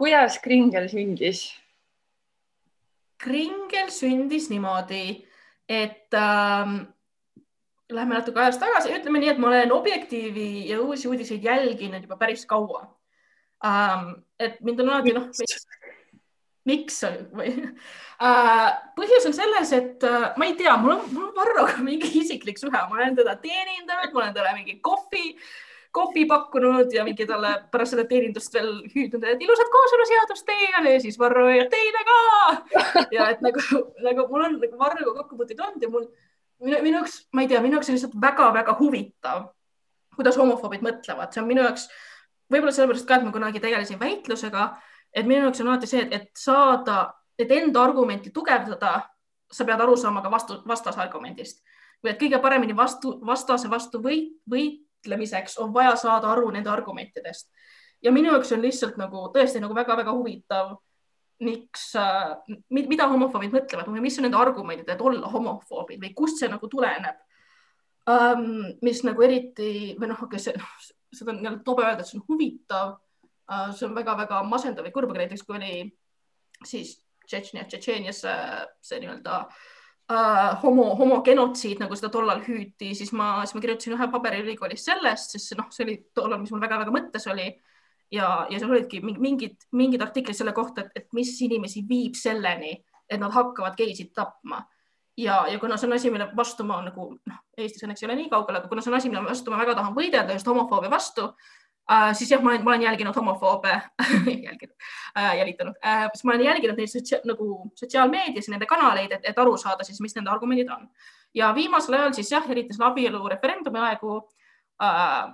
[0.00, 1.48] kuidas kringel sündis?
[3.20, 5.20] Kringel sündis niimoodi,
[5.68, 6.80] et ähm,
[7.92, 12.18] lähme natuke ajas tagasi, ütleme nii, et ma olen Objektiivi ja Uusi Uudiseid jälginud juba
[12.20, 12.86] päris kaua
[13.64, 14.14] um,.
[14.38, 15.28] et mind on alati noh,
[16.68, 17.02] miks
[17.34, 17.72] või uh,?
[18.98, 22.60] põhjus on selles, et uh, ma ei tea, mul on, mul on Varroga mingi isiklik
[22.60, 25.34] suhe, ma olen teda teenindanud, ma olen talle mingi kohvi,
[25.90, 31.00] kohvi pakkunud ja mingi talle pärast seda teenindust veel hüüdnud, et ilusat kooseluseadust teile ja
[31.02, 32.18] siis Varro ja teile ka.
[33.16, 33.62] ja et nagu,
[34.06, 36.06] nagu mul on nagu Varroga kokkupuuteid olnud ja mul
[36.60, 39.48] minu, minu jaoks, ma ei tea, minu jaoks on lihtsalt väga-väga huvitav,
[40.16, 41.88] kuidas homofoobid mõtlevad, see on minu jaoks
[42.50, 44.68] võib-olla sellepärast ka, et ma kunagi tegelesin väitlusega,
[45.14, 47.02] et minu jaoks on alati see, et, saada,
[47.38, 48.94] et enda argumenti tugevdada,
[49.50, 51.64] sa pead aru saama ka vastu, vastasargumendist
[52.00, 54.38] või et kõige paremini vastu, vastase vastu võit,
[55.00, 57.50] võitlemiseks on vaja saada aru nende argumentidest.
[58.02, 60.78] ja minu jaoks on lihtsalt nagu tõesti nagu väga-väga huvitav
[61.40, 62.36] miks, äh,
[62.70, 66.68] mida homofoobid mõtlevad või mis on nende argumendid, et olla homofoobid või kust see nagu
[66.68, 67.16] tuleneb
[68.08, 68.74] um,.
[68.82, 72.18] mis nagu eriti või noh, okei okay,, see, seda on jälle tobe öelda, et see
[72.18, 72.96] on huvitav
[73.48, 73.72] uh,.
[73.72, 75.74] see on väga-väga masendav ja kurb, aga näiteks kui oli
[76.64, 76.98] siis
[77.30, 78.24] Tšetšnia, Tšetšeenias
[78.82, 79.44] see nii-öelda
[80.10, 84.84] uh, homo, homogenotsiid, nagu seda tollal hüüti, siis ma, siis ma kirjutasin ühe paberi ülikoolis
[84.88, 87.48] sellest, sest noh, see oli tollal, mis mul väga-väga mõttes oli
[88.12, 92.74] ja, ja seal olidki mingid, mingid artiklid selle kohta, et mis inimesi viib selleni,
[93.10, 94.64] et nad hakkavad geisid tapma.
[95.18, 98.20] ja, ja kuna see on asi, mille vastu ma nagu noh, Eestis õnneks ei ole
[98.22, 100.90] nii kaugel, aga kuna see on asi, mille vastu ma väga tahan võidelda, just homofoobia
[100.90, 101.26] vastu
[101.90, 103.80] äh,, siis jah, ma olen, ma olen jälginud homofoobe
[104.48, 104.74] jälginud
[105.18, 109.28] äh,, jälitanud äh,, siis ma olen jälginud neid sotsia, nagu sotsiaalmeedias ja nende kanaleid, et,
[109.32, 110.88] et aru saada siis, mis nende argumendid on.
[111.34, 114.16] ja viimasel ajal siis jah, eriti selle abielu referendumi aegu
[114.82, 115.30] äh,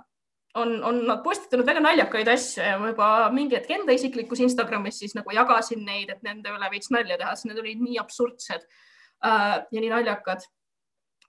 [0.57, 4.99] on, on nad postitanud väga naljakaid asju ja ma juba mingi hetk enda isiklikus Instagramis
[5.01, 8.63] siis nagu jagasin neid, et nende üle veits nalja teha, sest need olid nii absurdsed
[8.65, 10.45] äh, ja nii naljakad.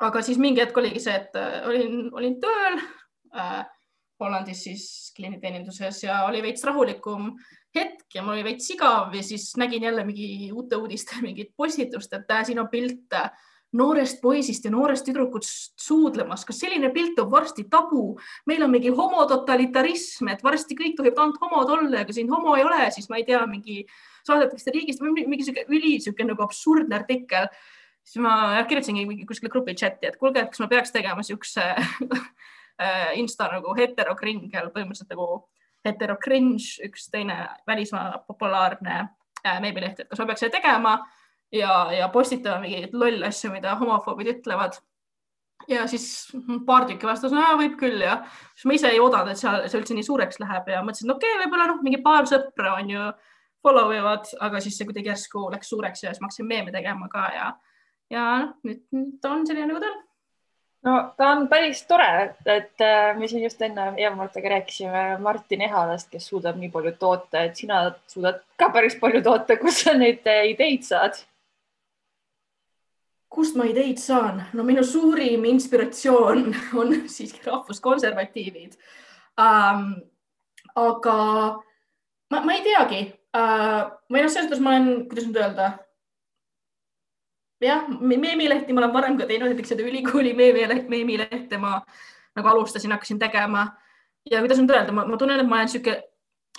[0.01, 2.81] aga siis mingi hetk oligi see, et äh, olin, olin tööl
[3.35, 3.65] äh,
[4.21, 4.85] Hollandis siis
[5.17, 7.33] klienditeeninduses ja oli veits rahulikum
[7.75, 12.13] hetk ja mul oli veits igav ja siis nägin jälle mingi uute uudiste mingit postitust,
[12.13, 13.31] et äh, siin on pilt äh,
[13.77, 16.45] noorest poisist ja noorest tüdrukust suudlemas.
[16.49, 18.19] kas selline pilt on varsti tabu?
[18.47, 22.57] meil on mingi homototalitarism, et varsti kõik tohib ainult homod olla ja kui siin homo
[22.57, 23.83] ei ole, siis ma ei tea, mingi
[24.27, 27.49] saadetakse riigist või mingi sihuke üli sihuke nagu absurdne artikkel.
[28.09, 31.75] siis ma kirjutasingi kuskile grupi chati, et kuulge, et kas ma peaks tegema siukse
[33.19, 35.49] insta nagu heterokringel, põhimõtteliselt nagu
[35.87, 40.99] heterocringe, üks teine välismaa populaarne äh, veebileht, et kas ma peaks seda tegema
[41.55, 44.81] ja, ja postitama mingeid lolle asju, mida homofoobid ütlevad.
[45.69, 46.31] ja siis
[46.67, 48.21] paar tükki vastas, võib küll ja
[48.55, 51.35] siis ma ise ei oodanud, et seal see üldse nii suureks läheb ja mõtlesin, okei
[51.35, 53.07] okay,, võib-olla noh, mingi paar sõpra on ju
[53.63, 57.11] follow ivad, aga siis see kuidagi järsku läks suureks ja siis ma hakkasin meeme tegema
[57.13, 57.49] ka ja,
[58.15, 60.05] ja noh, nüüd ta on selline nagu ta on
[60.87, 66.11] no ta on päris tore, et äh, me siin just enne Eva-Martaga rääkisime Martin Ehalast,
[66.13, 70.27] kes suudab nii palju toota, et sina suudad ka päris palju toota, kust sa neid
[70.27, 71.19] äh, ideid saad?
[73.29, 74.43] kust ma ideid saan?
[74.57, 76.47] no minu suurim inspiratsioon
[76.81, 78.79] on siiski rahvuskonservatiivid
[79.39, 79.91] um,.
[80.79, 81.19] aga
[82.31, 83.03] ma, ma ei teagi
[83.37, 83.91] uh,.
[84.09, 85.69] või noh, selles mõttes ma olen, kuidas nüüd öelda.
[87.61, 91.81] Jah, meemilehti ma olen varem ka teinud, näiteks seda ülikooli meemilehte, meemilehte ma
[92.37, 93.67] nagu alustasin, hakkasin tegema
[94.31, 95.99] ja kuidas nüüd öelda, ma tunnen, et ma olen niisugune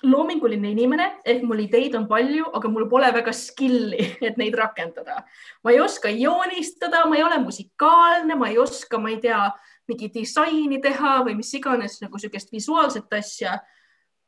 [0.04, 5.24] loominguline inimene ehk mul ideid on palju, aga mul pole väga skill'i, et neid rakendada.
[5.64, 9.42] ma ei oska joonistada, ma ei ole musikaalne, ma ei oska, ma ei tea,
[9.90, 13.60] mingi disaini teha või mis iganes nagu niisugust visuaalset asja.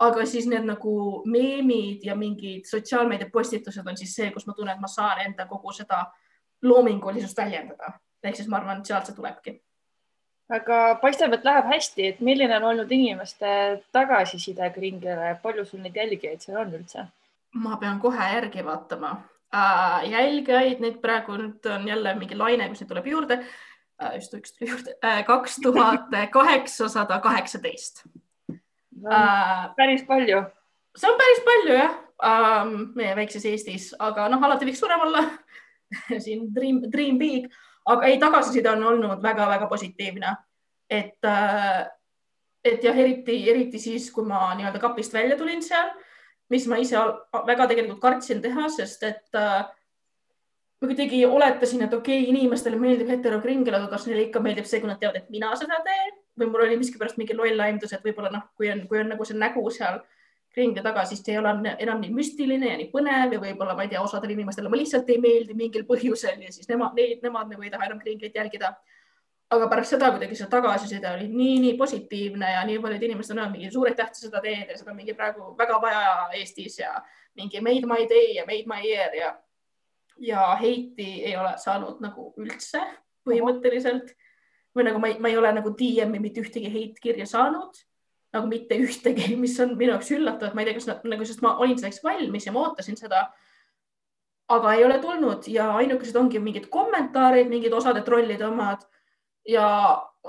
[0.01, 4.73] aga siis need nagu meemid ja mingid sotsiaalmeedia postitused on siis see, kus ma tunnen,
[4.73, 6.07] et ma saan enda kogu seda
[6.61, 7.93] loomingulisust väljendada.
[8.23, 9.57] ehk siis ma arvan, et sealt see tulebki
[10.55, 13.49] aga paistab, et läheb hästi, et milline on olnud inimeste
[13.95, 17.07] tagasiside Kringile, palju sul neid jälgijaid seal on üldse?
[17.51, 19.11] ma pean kohe järgi vaatama
[19.55, 20.09] äh,.
[20.11, 24.15] jälgijaid, neid praegu nüüd on jälle mingi laine, kus neid tuleb juurde äh,.
[24.19, 28.05] just üks tuli juurde äh,, kaks tuhat kaheksasada kaheksateist.
[28.51, 30.43] Äh, päris palju.
[30.97, 35.25] see on päris palju jah äh,, meie väikses Eestis, aga noh, alati võiks suurem olla
[36.23, 37.51] siin dream, dream big
[37.85, 40.35] aga ei, tagasiside on olnud väga-väga positiivne.
[40.89, 41.87] et, äh,
[42.63, 45.87] et jah, eriti, eriti siis, kui ma nii-öelda kapist välja tulin seal,
[46.51, 46.99] mis ma ise
[47.47, 49.63] väga tegelikult kartsin teha, sest et äh,
[50.81, 54.81] ma kuidagi oletasin, et okei okay,, inimestele meeldib heterokringel, aga kas neile ikka meeldib see,
[54.83, 58.03] kui nad teavad, et mina seda teen või mul oli miskipärast mingi loll aimdus, et
[58.03, 60.01] võib-olla noh, kui on, kui on nagu see nägu seal
[60.57, 63.85] ringi taga, siis see ei ole enam nii müstiline ja nii põnev ja võib-olla ma
[63.85, 67.53] ei tea, osadele inimestele ma lihtsalt ei meeldi mingil põhjusel ja siis nemad, neid, nemad
[67.53, 68.73] nagu ei taha enam kringlit jälgida.
[69.51, 73.41] aga pärast seda kuidagi see tagasiside oli nii, nii positiivne ja nii paljud inimesed on
[73.41, 76.03] öelnud mingi suur aitäh, et sa seda teed ja seda mingi praegu väga vaja
[76.39, 76.93] Eestis ja
[77.35, 79.33] mingi made my day ja made my year ja
[80.21, 82.81] ja heiti ei ole saanud nagu üldse
[83.27, 84.13] põhimõtteliselt
[84.75, 87.79] või nagu ma ei, ma ei ole nagu DM-i mitte ühtegi heitkirja saanud
[88.35, 91.27] nagu mitte ühtegi, mis on minu jaoks üllatav, et ma ei tea, kas nad nagu,
[91.27, 93.29] sest ma olin selleks valmis ja ma ootasin seda.
[94.51, 98.81] aga ei ole tulnud ja ainukesed ongi mingid kommentaarid, mingid osade trollide omad
[99.47, 99.67] ja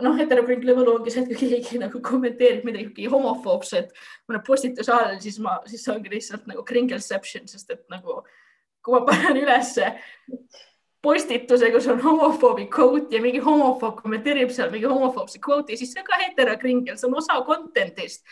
[0.00, 3.90] noh, heterokrinkli võlu ongi see, et kui keegi nagu kommenteerib midagi homofoobset
[4.30, 8.20] mõne postituse all, siis ma, siis see ongi lihtsalt nagu kringelception, sest et nagu
[8.82, 9.90] kui ma panen ülesse
[11.02, 16.02] postituse, kus on homofoobi quote ja mingi homofoob kommenteerib seal mingi homofoobse quote'i, siis see
[16.02, 18.22] on ka heterokringel, see on osa content'ist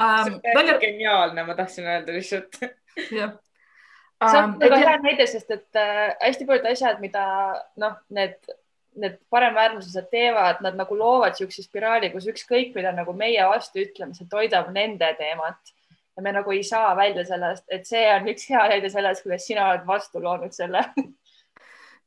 [0.00, 0.24] um,.
[0.24, 2.60] see on väga geniaalne, ma tahtsin öelda lihtsalt.
[3.20, 3.36] jah.
[4.24, 7.24] see on väga hea näide, sest et äh, hästi paljud asjad, mida
[7.82, 8.38] noh, need,
[9.00, 14.16] need paremäärmuslased teevad, nad nagu loovad niisuguse spiraali, kus ükskõik, mida nagu meie vastu ütleme,
[14.16, 15.74] see toidab nende teemat
[16.16, 19.44] ja me nagu ei saa välja sellest, et see on üks hea näide sellest, kuidas
[19.44, 20.86] sina oled vastu loonud selle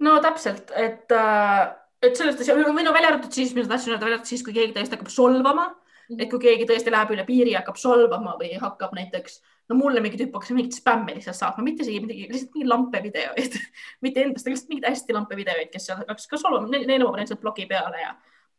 [0.05, 1.63] no täpselt, et, äh,
[2.03, 4.55] et sellest või no välja arvatud siis, mis ma tahtsin öelda, välja arvatud siis, kui
[4.55, 5.67] keegi tõesti hakkab solvama
[6.07, 6.21] -hmm.
[6.21, 10.01] et kui keegi tõesti läheb üle piiri ja hakkab solvama või hakkab näiteks, no mulle
[10.03, 13.57] mingi tüüp hakkas mingit spämmi lihtsalt saatma, mitte isegi midagi, lihtsalt mingeid lampe videoid
[14.05, 17.43] mitte endast, lihtsalt mingeid hästi lampe videoid, kes seal hakkas ka solvama, neil nõuab lihtsalt
[17.43, 18.13] blogi peale ja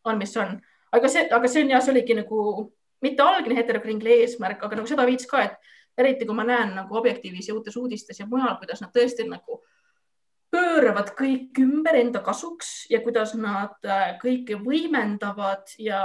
[0.05, 0.59] on, mis on,
[0.93, 2.45] aga see, aga see on ja see oligi nagu
[3.05, 6.97] mitte algne heterokringli eesmärk, aga nagu seda viits ka, et eriti kui ma näen nagu
[6.99, 9.63] Objektiivis ja Uutes uudistes ja mujal, kuidas nad tõesti nagu
[10.53, 16.01] pööravad kõik ümber enda kasuks ja kuidas nad äh, kõike võimendavad ja,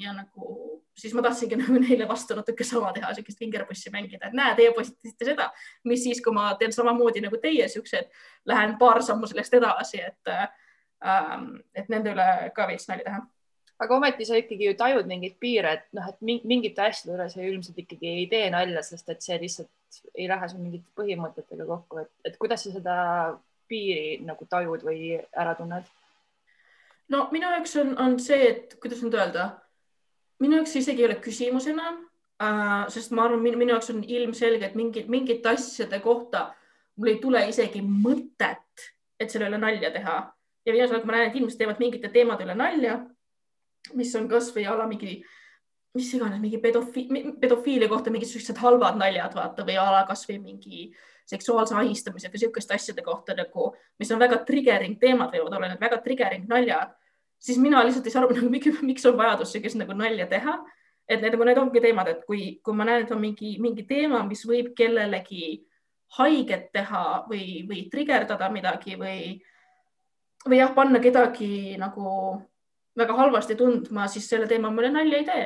[0.00, 4.38] ja nagu siis ma tahtsingi nagu neile vastu natuke sama teha, niisugust vingerpussi mängida, et
[4.38, 5.50] näe, teie postitasite seda,
[5.90, 8.10] mis siis, kui ma teen samamoodi nagu teie siuksed,
[8.50, 13.22] lähen paar sammu sellest edasi, et ähm,, et nende üle ka veits nalja teha.
[13.84, 17.42] Aga ometi sa ikkagi ju tajud mingeid piire, et noh, et mingite asjade üle sa
[17.42, 19.72] ilmselt ikkagi ei tee nalja, sest et see lihtsalt,
[20.14, 22.94] ei lähe sul mingite põhimõtetega kokku, et, et kuidas sa seda
[23.68, 25.86] piiri nagu tajud või ära tunned?
[27.12, 29.50] no minu jaoks on, on see, et kuidas nüüd öelda,
[30.42, 32.02] minu jaoks isegi ei ole küsimus enam
[32.42, 36.50] äh,, sest ma arvan, minu jaoks on ilmselge, et mingid, mingite asjade kohta
[36.96, 38.88] mul ei tule isegi mõtet,
[39.20, 40.18] et selle üle nalja teha.
[40.64, 42.94] ja viimasel ajal, kui ma näen, et inimesed teevad mingite teemade üle nalja,
[43.98, 45.18] mis on kasvõi a la mingi,
[45.98, 47.08] mis iganes, mingi pedofi-,
[47.40, 50.86] pedofiilia kohta mingisugused halvad naljad, vaata või a la kasvõi mingi
[51.28, 55.80] seksuaalse ahistamise või niisuguste asjade kohta nagu, mis on väga triggering teemad võivad olla, need
[55.80, 56.92] väga triggering naljad,
[57.40, 58.50] siis mina lihtsalt ei saa aru nagu,
[58.84, 60.58] miks, on vajadus sellist nagu nalja teha.
[61.08, 64.22] et need, need ongi teemad, et kui, kui ma näen, et on mingi, mingi teema,
[64.24, 65.58] mis võib kellelegi
[66.16, 69.34] haiget teha või, või trigerdada midagi või,
[70.46, 72.06] või jah, panna kedagi nagu
[72.96, 75.44] väga halvasti tundma, siis selle teema ma nalja ei tee.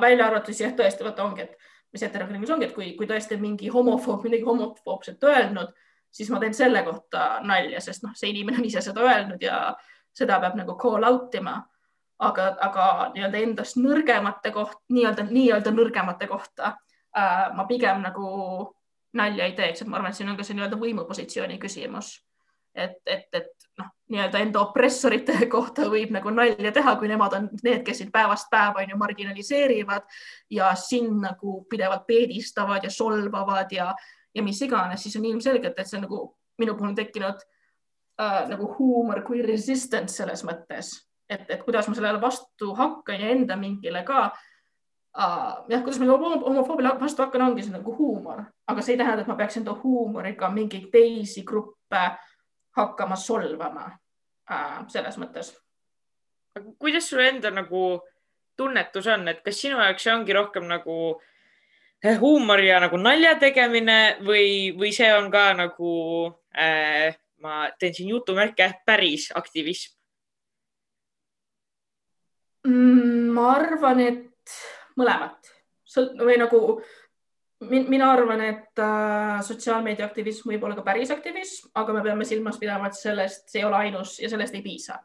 [0.00, 1.56] välja arvatud jah, tõesti, vaata ongi, et
[1.94, 5.70] mis heterofiilikas ongi, et kui, kui tõesti mingi homofoob midagi homofoobset öelnud,
[6.14, 9.60] siis ma teen selle kohta nalja, sest noh, see inimene on ise seda öelnud ja
[10.14, 11.62] seda peab nagu call out ima.
[12.24, 18.28] aga, aga nii-öelda endast nõrgemate koht, nii-öelda, nii-öelda nõrgemate kohta äh, ma pigem nagu
[19.18, 22.14] nalja ei teeks, et ma arvan, et siin on ka see nii-öelda võimupositsiooni küsimus.
[22.74, 27.48] Et, et, et noh, nii-öelda enda opressorite kohta võib nagu nalja teha, kui nemad on
[27.62, 30.06] need, kes sind päevast päeva on ju marginaliseerivad
[30.54, 33.92] ja sind nagu pidevalt peedistavad ja solvavad ja,
[34.34, 36.22] ja mis iganes, siis on ilmselgelt, et see on nagu
[36.58, 37.44] minu puhul tekkinud
[38.20, 40.96] äh, nagu huumor kui resistance selles mõttes,
[41.30, 45.64] et, et kuidas ma sellele vastu hakkan ja enda mingile ka uh,.
[45.70, 49.30] jah, kuidas ma homofoobile vastu hakkan, ongi see nagu huumor, aga see ei tähenda, et
[49.30, 52.06] ma peaks enda huumoriga mingeid teisi gruppe
[52.76, 53.86] hakkama solvama
[54.50, 55.52] uh, selles mõttes.
[56.78, 58.00] kuidas sul enda nagu
[58.56, 60.96] tunnetus on, et kas sinu jaoks see ongi rohkem nagu
[62.02, 65.94] eh, huumor ja nagu nalja tegemine või, või see on ka nagu
[66.54, 69.96] äh, ma teen siin jutumärke, päris aktivism
[72.66, 73.32] mm,?
[73.34, 74.54] ma arvan, et
[74.98, 75.52] mõlemat
[75.94, 76.60] või nagu
[77.70, 82.58] mina arvan, et äh, sotsiaalmeedia aktivism võib olla ka päris aktivism, aga me peame silmas
[82.60, 84.98] pidama, et sellest, see ei ole ainus ja sellest ei piisa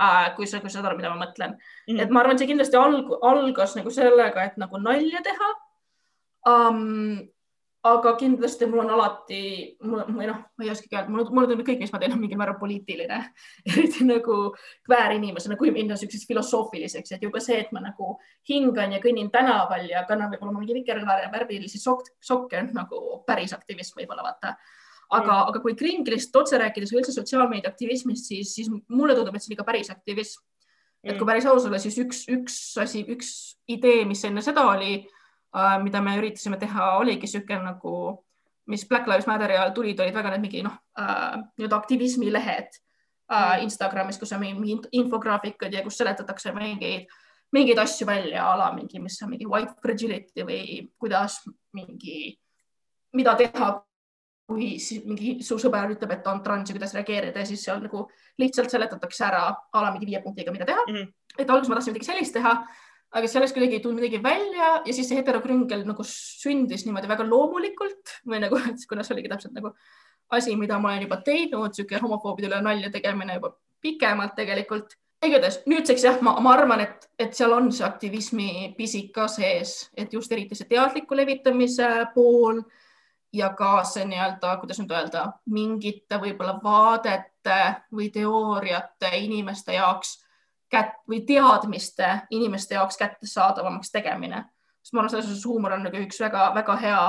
[0.00, 0.34] äh,.
[0.36, 1.94] kui sa, kui sa saad aru, mida ma mõtlen mm.
[1.94, 2.02] -hmm.
[2.02, 5.50] et ma arvan, see kindlasti alg, algas nagu sellega, et nagu nalja teha
[6.52, 7.18] um,
[7.86, 9.40] aga kindlasti mul on alati,
[9.78, 12.56] või noh, ma ei oskagi öelda, mulle tundub kõik, mis ma teen, on mingil määral
[12.58, 13.18] poliitiline,
[13.70, 14.38] eriti nagu
[14.88, 18.16] kväärinimesena, kui minna niisuguseks filosoofiliseks, et juba see, et ma nagu
[18.50, 24.00] hingan ja kõnnin tänaval ja kannan võib-olla mingi vikerkaarevärvilisi sok sokke on nagu päris aktivism
[24.00, 24.56] võib-olla vaata.
[25.08, 29.36] aga mm., aga kui kringlist otse rääkides või üldse sotsiaalmeedia aktivismist, siis, siis mulle tundub,
[29.36, 30.42] et see on ikka päris aktivism.
[31.04, 31.30] et kui mm.
[31.30, 33.30] päris aus olla, siis üks, üks asi, üks
[33.70, 35.06] idee, mis enne seda oli
[35.82, 37.92] mida me üritasime teha, oligi niisugune nagu,
[38.68, 43.56] mis Black Lives Matteri ajal tulid, olid väga need mingi noh äh,, nii-öelda aktivismilehed äh,
[43.56, 43.64] mm.
[43.64, 47.08] Instagramis, kus on mingi infograafikud ja kus seletatakse mingeid,
[47.56, 50.62] mingeid asju välja, a la mingi, mis on mingi white fragility või
[51.00, 51.40] kuidas
[51.76, 52.34] mingi,
[53.16, 53.70] mida teha,
[54.48, 54.74] kui
[55.08, 58.04] mingi su sõber ütleb, et ta on trans ja kuidas reageerida ja siis seal nagu
[58.40, 60.94] lihtsalt seletatakse ära a la mingi viie punktiga, mida teha mm.
[60.94, 61.08] -hmm.
[61.38, 62.52] et alguses ma tahtsin midagi sellist teha
[63.16, 67.24] aga sellest kuidagi ei tulnud midagi välja ja siis see heterokrüngel nagu sündis niimoodi väga
[67.28, 69.72] loomulikult või nagu, kuna see oligi täpselt nagu
[70.36, 74.96] asi, mida ma olen juba teinud, niisugune homofoobide üle nalja tegemine juba pikemalt tegelikult.
[75.24, 79.88] igatahes nüüdseks jah, ma, ma arvan, et, et seal on see aktivismi pisik ka sees,
[79.96, 82.60] et just eriti see teadliku levitamise pool
[83.32, 87.58] ja ka see nii-öelda, kuidas nüüd öelda, mingite võib-olla vaadete
[87.90, 90.18] või teooriate inimeste jaoks
[90.74, 94.44] kät- või teadmiste inimeste jaoks kättesaadavamaks tegemine.
[94.82, 97.02] sest ma arvan, selles osas huumor on nagu üks väga-väga hea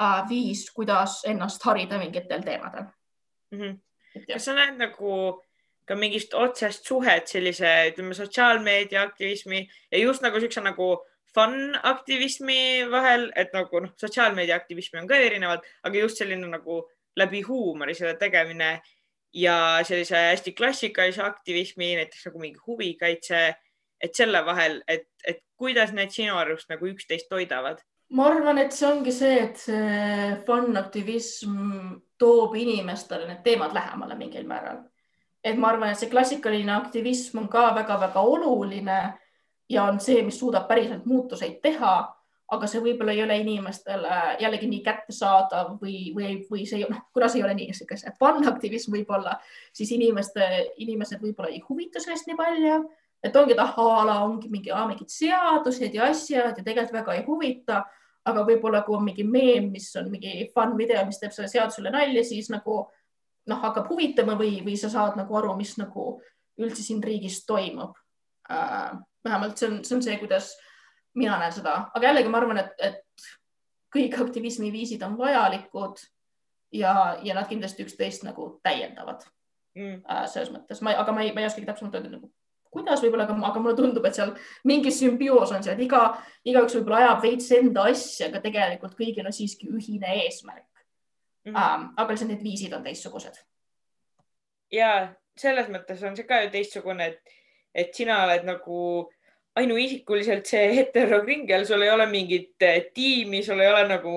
[0.00, 2.84] äh, viis, kuidas ennast harida mingitel teemadel
[3.50, 3.58] mm.
[3.58, 3.78] -hmm.
[4.32, 5.42] kas sa näed nagu
[5.90, 11.00] ka mingist otsest suhet sellise, ütleme, sotsiaalmeedia aktivismi ja just nagu siukse nagu
[11.34, 16.82] fun aktivismi vahel, et nagu noh, sotsiaalmeedia aktivismi on ka erinevad, aga just selline nagu
[17.16, 18.80] läbi huumori selle tegemine
[19.32, 19.56] ja
[19.86, 23.54] sellise hästi klassikalise aktivismi, näiteks nagu mingi huvikaitse,
[24.00, 27.82] et selle vahel, et, et kuidas need sinu arust nagu üksteist toidavad?
[28.10, 31.52] ma arvan, et see ongi see, et see fun aktivism
[32.18, 34.80] toob inimestele need teemad lähemale mingil määral.
[35.44, 38.98] et ma arvan, et see klassikaline aktivism on ka väga-väga oluline
[39.70, 41.94] ja on see, mis suudab päriselt muutuseid teha
[42.50, 47.28] aga see võib-olla ei ole inimestele jällegi nii kättesaadav või, või, või see, noh, kuna
[47.30, 49.36] see ei ole nii niisugune fun-aktivism võib-olla,
[49.76, 50.48] siis inimeste,
[50.82, 52.80] inimesed võib-olla ei huvita sellest nii palju,
[53.22, 57.84] et ongi, et ahhaa, ongi mingi, mingid seadused ja asjad ja tegelikult väga ei huvita.
[58.30, 61.88] aga võib-olla kui on mingi meem, mis on mingi fun video, mis teeb selle seadusele
[61.90, 62.82] nalja, siis nagu
[63.48, 66.18] noh, hakkab huvitama või, või sa saad nagu aru, mis nagu
[66.60, 67.96] üldse siin riigis toimub
[68.50, 68.92] äh,.
[69.24, 70.52] vähemalt see on, see on see, kuidas
[71.14, 73.28] mina näen seda, aga jällegi ma arvan, et, et
[73.94, 76.02] kõik aktivismiviisid on vajalikud
[76.72, 79.24] ja, ja nad kindlasti üksteist nagu täiendavad
[79.74, 80.02] mm.
[80.04, 82.30] äh, selles mõttes, ma, aga ma ei, ma ei oskagi täpsemalt öelda nagu
[82.70, 84.32] kuidas võib-olla, aga, mulle tundub, et seal
[84.68, 86.04] mingi sümbioos on seal, et iga,
[86.46, 90.68] igaüks võib-olla ajab veits enda asja, aga tegelikult kõigil on siiski ühine eesmärk
[91.46, 91.52] mm.
[91.52, 91.56] -hmm.
[91.56, 93.42] Um, aga lihtsalt need viisid on teistsugused.
[94.72, 97.34] ja selles mõttes on see ka ju teistsugune, et,
[97.74, 99.10] et sina oled nagu
[99.56, 104.14] ainuisikuliselt see heterokringel, sul ei ole mingit eh, tiimi, sul ei ole nagu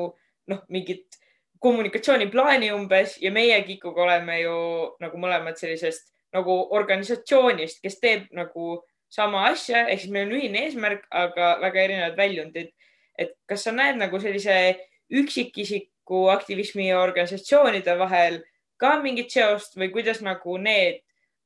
[0.51, 1.19] noh, mingit
[1.63, 4.55] kommunikatsiooniplaani umbes ja meie Kikuga oleme ju
[4.99, 8.81] nagu mõlemad sellisest nagu organisatsioonist, kes teeb nagu
[9.13, 12.73] sama asja, ehk siis meil on ühine eesmärk, aga väga erinevad väljundid.
[13.17, 14.75] et kas sa näed nagu sellise
[15.13, 18.39] üksikisiku aktivismi ja organisatsioonide vahel
[18.81, 21.03] ka mingit seost või kuidas nagu need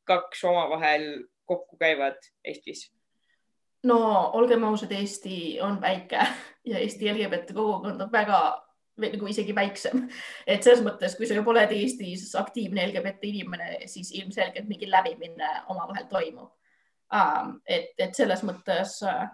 [0.08, 2.88] kaks omavahel kokku käivad Eestis?
[3.84, 3.98] No
[4.34, 6.22] olgem ausad, Eesti on väike
[6.72, 8.40] ja Eesti LGBT kogukond on väga
[8.98, 10.08] või nagu isegi väiksem.
[10.48, 15.52] et selles mõttes, kui sa juba oled Eestis aktiivne LGBT inimene, siis ilmselgelt mingi läbimine
[15.70, 16.50] omavahel toimub
[17.14, 17.60] um,.
[17.66, 19.28] et, et selles mõttes äh,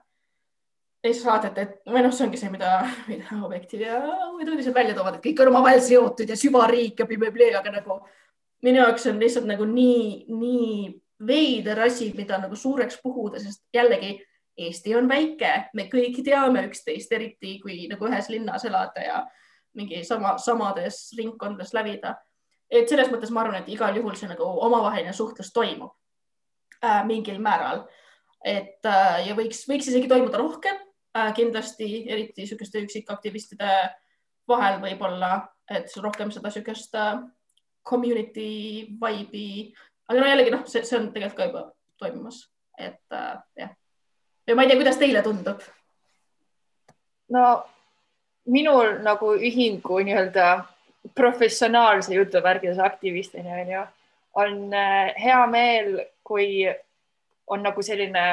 [1.04, 2.76] ei saa vaadata, et või noh, see ongi see, mida,
[3.10, 4.02] mida Objektiiv ja
[4.34, 7.98] uudised välja toovad, et kõik on omavahel seotud ja süvariik ja blablabla, aga nagu
[8.64, 10.70] minu jaoks on lihtsalt nagu nii, nii
[11.28, 14.16] veider asi, mida nagu suureks puhuda, sest jällegi
[14.58, 19.24] Eesti on väike, me kõik teame üksteist, eriti kui nagu ühes linnas elada ja
[19.74, 22.16] mingi sama, samades ringkondades lävida.
[22.70, 25.92] et selles mõttes ma arvan, et igal juhul see nagu omavaheline suhtlus toimub
[26.84, 27.88] äh, mingil määral.
[28.46, 30.78] et äh, ja võiks, võiks isegi toimuda rohkem
[31.18, 33.74] äh, kindlasti, eriti niisuguste üksikaktivistide
[34.48, 35.36] vahel võib-olla,
[35.72, 37.22] et rohkem seda niisugust äh,
[37.88, 39.72] community vibe'i,
[40.10, 41.64] aga no jällegi noh, see, on tegelikult ka juba
[42.02, 42.44] toimumas,
[42.78, 43.80] et äh, jah.
[44.48, 45.62] Ja ma ei tea, kuidas teile tundub?
[47.34, 47.44] no
[48.46, 50.48] minul nagu ühingu nii-öelda
[51.16, 53.84] professionaalse jutuvärgides aktivistina onju,
[54.40, 56.66] on äh, hea meel, kui
[57.48, 58.26] on nagu selline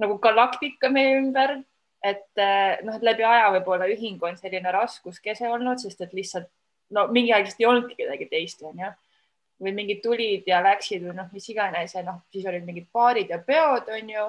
[0.00, 1.58] nagu galaktika meie ümber,
[2.04, 6.48] et äh, noh, et läbi aja võib-olla ühing on selline raskuskese olnud, sest et lihtsalt
[6.96, 8.90] no mingi aeg lihtsalt ei olnudki kedagi teist onju
[9.60, 13.32] või mingid tulid ja läksid või noh, mis iganes ja noh, siis olid mingid baarid
[13.32, 14.28] ja peod onju,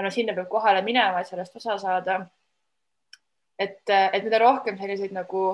[0.00, 2.22] aga no sinna peab kohale minema, et sellest osa saada
[3.60, 5.44] et, et mida rohkem selliseid nagu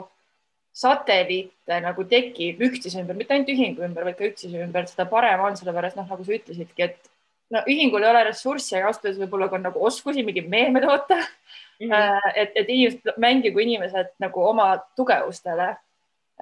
[0.77, 5.43] satelliite nagu tekib üksteise ümber, mitte ainult ühingu ümber, vaid ka üksteise ümber, seda parem
[5.43, 7.11] on, sellepärast noh, nagu sa ütlesidki, et
[7.55, 11.17] no ühingul ei ole ressurssi, aga ausalt öeldes võib-olla ka nagu oskusi mingeid meeme toota
[11.17, 11.89] mm.
[11.89, 12.31] -hmm.
[12.43, 15.75] et, et inimesed, mängigu inimesed nagu oma tugevustele.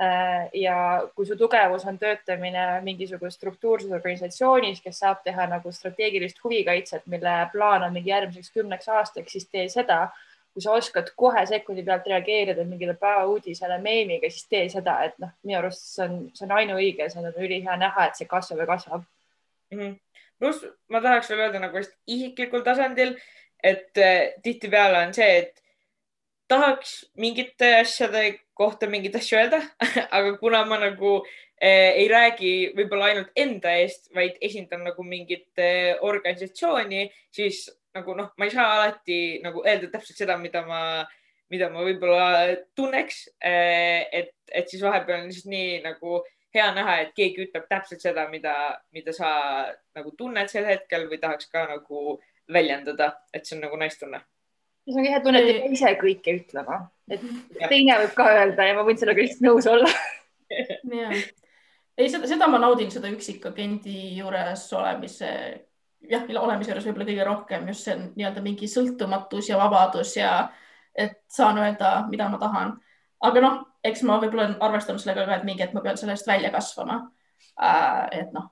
[0.01, 6.41] Äh, ja kui su tugevus on töötamine mingisuguse struktuurses organisatsioonis, kes saab teha nagu strateegilist
[6.43, 10.09] huvikaitset, mille plaan on mingi järgmiseks kümneks aastaks, siis tee seda.
[10.55, 15.31] Kui sa oskad kohe sekundi pealt reageerida mingile päevauudisele meemiga, siis tee seda, et noh,
[15.47, 18.67] minu arust see on, see on ainuõige, see on ülihea näha, et see kasvab ja
[18.75, 19.07] kasvab.
[19.71, 19.99] Mm -hmm..
[20.39, 23.15] pluss ma tahaks veel öelda nagu isiklikul tasandil,
[23.63, 25.63] et äh, tihtipeale on see, et
[26.49, 29.61] tahaks mingite asjade kohta mingeid asju öelda
[30.17, 35.51] aga kuna ma nagu äh, ei räägi võib-olla ainult enda eest, vaid esindan nagu mingit
[35.59, 40.81] äh, organisatsiooni, siis nagu noh, ma ei saa alati nagu öelda täpselt seda, mida ma,
[41.53, 43.25] mida ma võib-olla tunneks.
[43.39, 46.21] Eh, et, et siis vahepeal on lihtsalt nii nagu
[46.55, 48.55] hea näha, et keegi ütleb täpselt seda, mida,
[48.95, 49.31] mida sa
[49.97, 52.19] nagu tunned sel hetkel või tahaks ka nagu
[52.53, 53.99] väljendada, et see on nagu nice
[54.85, 54.95] tunne.
[54.95, 57.23] see on hea tunne, et te ise kõike ütlema, et
[57.61, 57.69] ja.
[57.69, 59.91] teine võib ka öelda ja ma võin sellega lihtsalt nõus olla
[61.03, 61.15] jah,
[61.99, 65.31] ei seda, seda ma naudin, seda üksikagendi juures olemise
[66.11, 70.35] jah, olemise juures võib-olla kõige rohkem just see nii-öelda mingi sõltumatus ja vabadus ja
[70.95, 72.75] et saan öelda, mida ma tahan.
[73.25, 76.29] aga noh, eks ma võib-olla olen arvestanud sellega ka, et mingi hetk ma pean sellest
[76.29, 77.01] välja kasvama
[77.61, 78.21] äh,.
[78.21, 78.51] et noh.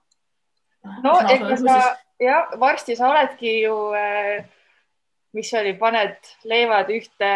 [1.05, 1.79] no ega sa
[2.23, 4.49] jah, varsti sa oledki ju äh,,
[5.33, 7.33] mis oli, paned leivad ühte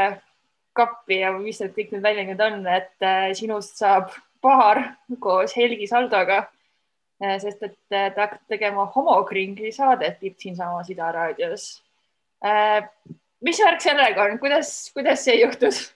[0.77, 4.13] kappi ja mis need kõik need väljendid on, et äh, sinust saab
[4.45, 4.83] paar
[5.21, 6.45] koos Helgi Saldoga
[7.23, 11.81] Äh, sest et äh, ta hakkab tegema homokringli saadet siinsamas Ida raadios.
[13.41, 15.87] Mis värk sellega on, kuidas, kuidas see juhtus?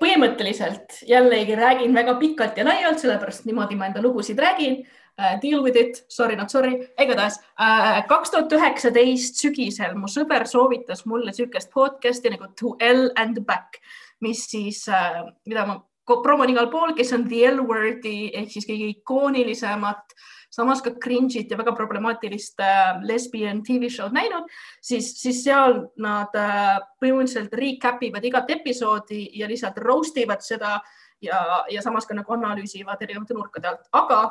[0.00, 4.78] põhimõtteliselt jällegi räägin väga pikalt ja laialt, sellepärast niimoodi ma enda lugusid räägin.
[5.18, 7.38] Uh, deal with it, sorry not sorry, igatahes
[8.08, 13.80] kaks tuhat üheksateist sügisel mu sõber soovitas mulle niisugust podcast'i nagu To L and Back,
[14.24, 15.80] mis siis uh,, mida ma
[16.22, 20.16] promon igal pool, kes on The L-Wordi ehk siis kõige ikoonilisemat
[20.52, 24.50] samas ka cringe'it ja väga problemaatilist äh, lesbian tv show'd näinud,
[24.84, 30.76] siis, siis seal nad äh, põhimõtteliselt recap ivad igat episoodi ja lihtsalt roast ivad seda
[31.24, 34.26] ja, ja samas ka nagu analüüsivad erinevate nurkade alt, aga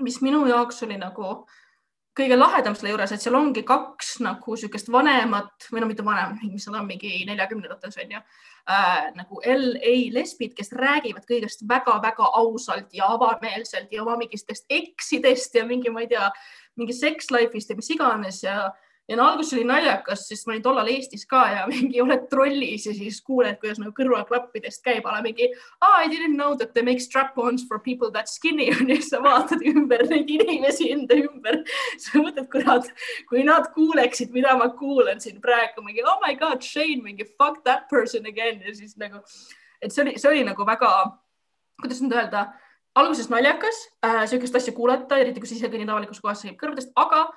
[0.00, 1.46] mis minu jaoks oli nagu
[2.18, 6.34] kõige lahedam selle juures, et seal ongi kaks nagu niisugust vanemat või no mitte vanem,
[6.50, 12.30] mis nad on mingi neljakümnendates on ju äh, nagu LA lesbid, kes räägivad kõigest väga-väga
[12.40, 16.26] ausalt ja avameelselt ja oma mingitest eksidest ja mingi, ma ei tea,
[16.78, 18.58] mingi sex life'ist ja mis iganes ja
[19.08, 22.86] ja no alguses oli naljakas, sest ma olin tollal Eestis ka ja mingi oled trollis
[22.88, 26.84] ja siis kuuled, kuidas nagu kõrvaklappidest käib ala mingi oh, I didn't know that they
[26.84, 28.88] make strap-ons for people that skinny on.
[28.88, 31.62] Ja siis sa vaatad ümber neid inimesi enda ümber.
[32.04, 32.92] sa mõtled, kurat,
[33.30, 37.64] kui nad kuuleksid, mida ma kuulan siin praegu, mingi oh my god, Shane, mingi fuck
[37.64, 38.60] that person again.
[38.64, 39.22] Ja siis nagu,
[39.82, 40.92] et see oli, see oli nagu väga,
[41.80, 42.48] kuidas nüüd öelda,
[42.98, 46.60] alguses naljakas äh, sihukest asja kuulata, eriti kui sa ise kõnnid avalikus kohas, see käib
[46.64, 47.28] kõrvadest, aga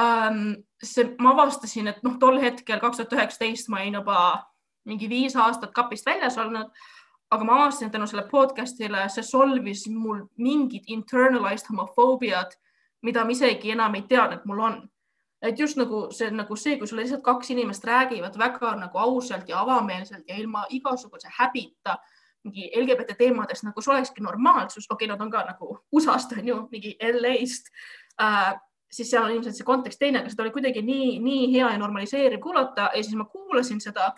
[0.00, 4.18] ähm, see, ma avastasin, et noh, tol hetkel kaks tuhat üheksateist ma olin juba
[4.86, 6.70] mingi viis aastat kapist väljas olnud,
[7.30, 12.54] aga ma avastasin, tänu sellele podcast'ile see solvis mul mingid internalized homofoobiad,
[13.02, 14.84] mida ma isegi enam ei teadnud, et mul on.
[15.42, 19.48] et just nagu see, nagu see, kui sulle lihtsalt kaks inimest räägivad väga nagu ausalt
[19.48, 21.98] ja avameelselt ja ilma igasuguse häbita
[22.44, 26.48] mingi LGBT teemadest, nagu see olekski normaalsus, okei okay,, nad on ka nagu USA-st on
[26.48, 27.68] ju, mingi LA-st
[28.22, 28.54] äh,
[28.96, 31.80] siis seal on ilmselt see kontekst teine, aga seda oli kuidagi nii, nii hea ja
[31.80, 34.14] normaliseeriv kuulata ja siis ma kuulasin seda.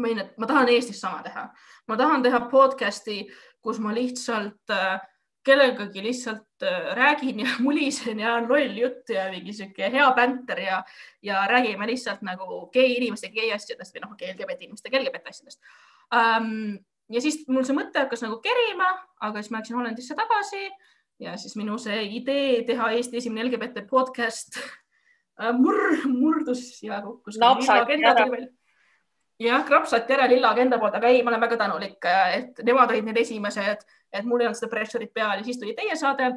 [0.00, 1.42] ma olin, et ma tahan Eestis sama teha,
[1.90, 3.24] ma tahan teha podcast'i,
[3.60, 5.00] kus ma lihtsalt äh,
[5.44, 10.60] kellegagi lihtsalt äh, räägin ja mulisen ja on loll jutt ja mingi sihuke hea bänter
[10.60, 10.82] ja,
[11.22, 15.60] ja räägime lihtsalt nagu gei inimeste gei asjadest või noh, LGBT inimeste LGBT asjadest
[16.14, 16.78] um,.
[17.10, 18.88] ja siis mul see mõte hakkas nagu kerima,
[19.20, 20.68] aga siis ma läksin Hollandisse tagasi
[21.20, 25.76] ja siis minu see idee teha Eesti esimene LGBT podcast äh, mur,
[26.08, 27.38] murdus ja kukkus.
[29.40, 32.92] jah, krapsati ära lilla agenda poolt, aga ei, ma olen väga tänulik, äh, et nemad
[32.92, 36.32] olid need esimesed, et mul ei olnud seda pressure'it peal ja siis tuli teie saade.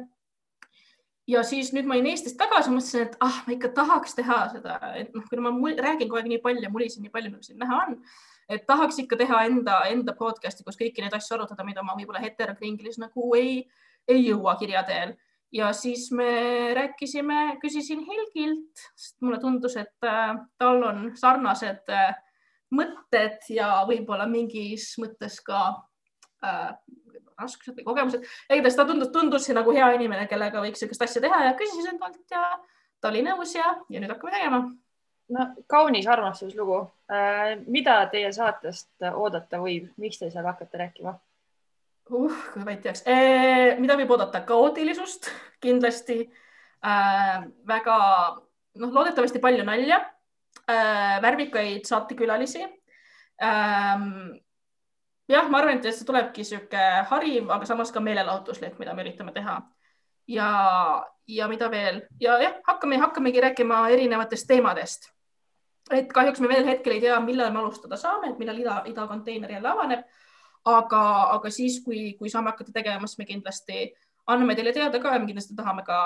[1.28, 4.76] ja siis nüüd ma olin Eestist tagasi, mõtlesin, et ah, ma ikka tahaks teha seda,
[5.00, 7.78] et noh, kuna ma räägin kogu aeg nii palju, mulisen nii palju, nagu siin näha
[7.86, 7.96] on,
[8.52, 12.20] et tahaks ikka teha enda, enda podcast'i, kus kõiki neid asju arutada, mida ma võib-olla
[12.20, 13.62] heterokringlis nagu ei
[14.08, 15.14] ei jõua kirja teel
[15.54, 22.14] ja siis me rääkisime, küsisin Helgilt, sest mulle tundus, et äh, tal on sarnased äh,
[22.74, 25.60] mõtted ja võib-olla mingis mõttes ka
[26.44, 26.72] äh,
[27.38, 28.24] raskused või kogemused.
[28.50, 32.34] igatahes ta tundus, tundus nagu hea inimene, kellega võiks niisugust asja teha ja küsisin talt
[32.34, 32.48] ja
[33.00, 34.64] ta oli nõus ja, ja nüüd hakkame tegema.
[35.34, 36.80] no kaunis armastuslugu
[37.10, 37.54] äh,.
[37.66, 41.14] mida teie saatest oodata võib, miks te seal hakkate rääkima?
[42.10, 45.30] Uh, kui vaid teaks eh,, mida võib oodata, kaootilisust
[45.64, 46.20] kindlasti
[46.84, 47.98] äh,, väga
[48.80, 50.00] noh, loodetavasti palju nalja
[50.68, 52.64] äh,, värvikaid saatekülalisi
[53.42, 54.34] ähm,.
[55.30, 59.32] jah, ma arvan, et see tulebki sihuke hariv, aga samas ka meelelahutuslik, mida me üritame
[59.32, 59.62] teha.
[60.28, 60.50] ja,
[61.28, 65.08] ja mida veel ja jah, hakkame, hakkamegi rääkima erinevatest teemadest.
[65.92, 69.56] et kahjuks me veel hetkel ei tea, millal me alustada saame, et millal ida, idakonteiner
[69.56, 70.04] jälle avaneb
[70.64, 71.02] aga,
[71.36, 73.86] aga siis, kui, kui saame hakata tegema, siis me kindlasti
[74.30, 75.98] anname teile teada ka ja me kindlasti tahame ka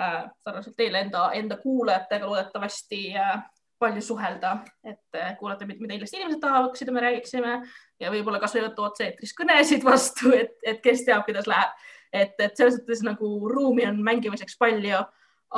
[0.00, 3.36] äh, sarnaselt teile enda, enda kuulajatega loodetavasti äh,
[3.78, 7.54] palju suhelda, et äh, kuulata, mida Eesti inimesed tahaksid, et me räägiksime.
[8.00, 11.86] Ja võib-olla kasvõi võtta otse-eetris kõnesid vastu, et, et kes teab, kuidas läheb.
[12.12, 15.02] et, et selles mõttes nagu ruumi on mängimiseks palju,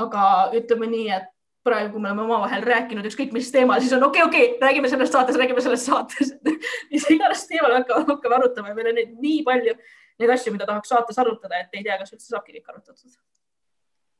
[0.03, 0.25] aga
[0.59, 1.29] ütleme nii, et
[1.65, 4.89] praegu, me oleme omavahel rääkinud ükskõik mis teemal, siis on okei okay,, okei okay,, räägime
[4.89, 6.33] selles saates, räägime selles saates
[6.93, 9.75] mis iganes teemal hakkame, hakkame arutama ja meil on neid nii palju
[10.21, 13.19] neid asju, mida tahaks saates arutada, et ei tea, kas üldse saabki kõik arutatud.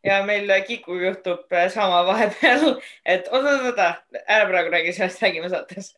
[0.05, 2.77] ja meil Kiku juhtub sama vahepeal,
[3.15, 3.93] et oota-oota,
[4.27, 5.95] ära praegu räägi sellest, räägime saates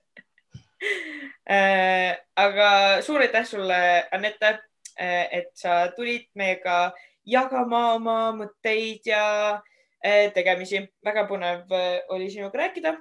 [1.54, 2.68] äh, aga
[3.02, 3.80] suur aitäh sulle,
[4.12, 4.58] Anette,
[4.98, 6.92] äh, et sa tulid meiega
[7.26, 9.26] jagama oma mõtteid ja
[10.34, 10.90] tegemisi.
[11.04, 12.96] väga põnev eh, oli sinuga rääkida.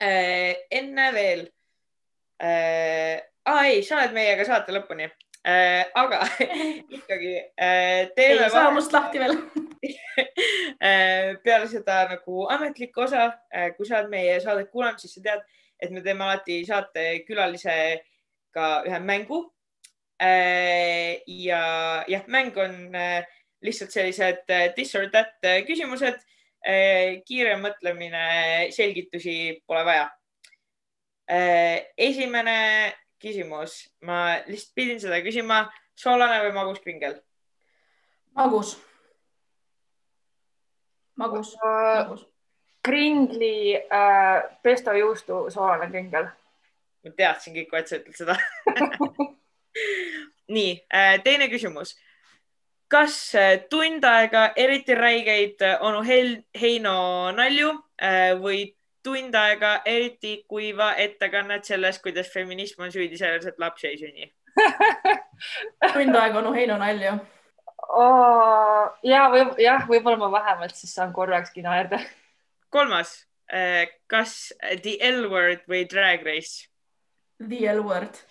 [0.00, 1.48] Eh, enne veel
[2.42, 3.64] ah,.
[3.64, 5.08] ei, sa oled meiega saate lõpuni.
[5.94, 6.20] aga
[6.98, 7.34] ikkagi
[8.16, 8.44] teeme.
[8.44, 9.36] ei saa must lahti veel
[11.44, 13.30] peale seda nagu ametlikku osa,
[13.76, 15.40] kui sa oled meie saadet kuulanud, siis sa tead,
[15.80, 19.44] et me teeme alati saatekülalisega ühe mängu.
[20.20, 21.62] ja
[22.08, 22.92] jah, mäng on
[23.64, 26.22] lihtsalt sellised eh, this or that eh, küsimused.
[27.28, 28.20] kiire mõtlemine,
[28.72, 30.06] selgitusi pole vaja.
[32.00, 32.54] esimene
[33.20, 35.58] küsimus, ma lihtsalt pidin seda küsima,
[35.92, 37.18] soolane või magus kringel?
[38.32, 38.78] magus.
[41.20, 42.24] magus, magus.
[42.80, 46.30] kringli äh, pesto juustu soolane kringel.
[47.04, 48.38] ma teadsingi kohe, et sa ütled seda
[50.56, 50.72] nii,
[51.28, 51.92] teine küsimus
[52.88, 56.02] kas äh, tund aega eriti räigeid äh, onu
[56.60, 56.96] Heino
[57.36, 57.72] nalju
[58.02, 58.66] äh, või
[59.04, 64.30] tund aega eriti kuiva ettekannet sellest, kuidas feminism on süüdi selles, et lapsi ei sünni
[65.94, 67.16] tund aega onu Heino nalju
[67.88, 68.92] oh,.
[69.02, 72.00] ja või jah, võib-olla ma vähemalt siis saan korrakski naerda.
[72.70, 73.16] kolmas,
[74.10, 76.68] kas The L-word või Drag Race?
[77.42, 78.24] The L-word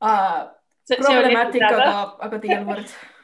[0.00, 0.48] uh,.
[0.88, 2.98] problemaatika, aga, aga The L-word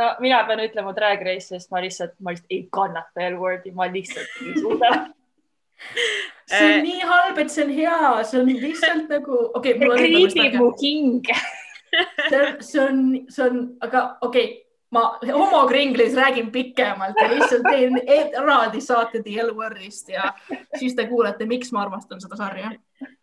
[0.00, 3.88] no mina pean ütlema Drag Race, sest ma lihtsalt, ma lihtsalt ei kannata L-wordi, ma
[3.90, 4.92] lihtsalt ei suuda
[6.50, 8.00] see on nii halb, et see on hea,
[8.30, 9.92] see on lihtsalt nagu, okei okay,.
[10.00, 14.58] kriibib mu hing see on, see on, see on, aga okei okay,
[14.90, 20.32] ma homokringlis räägin pikemalt ja lihtsalt teen eraldi saate The L-wordist ja
[20.78, 22.72] siis te kuulete, miks ma armastan seda sarja.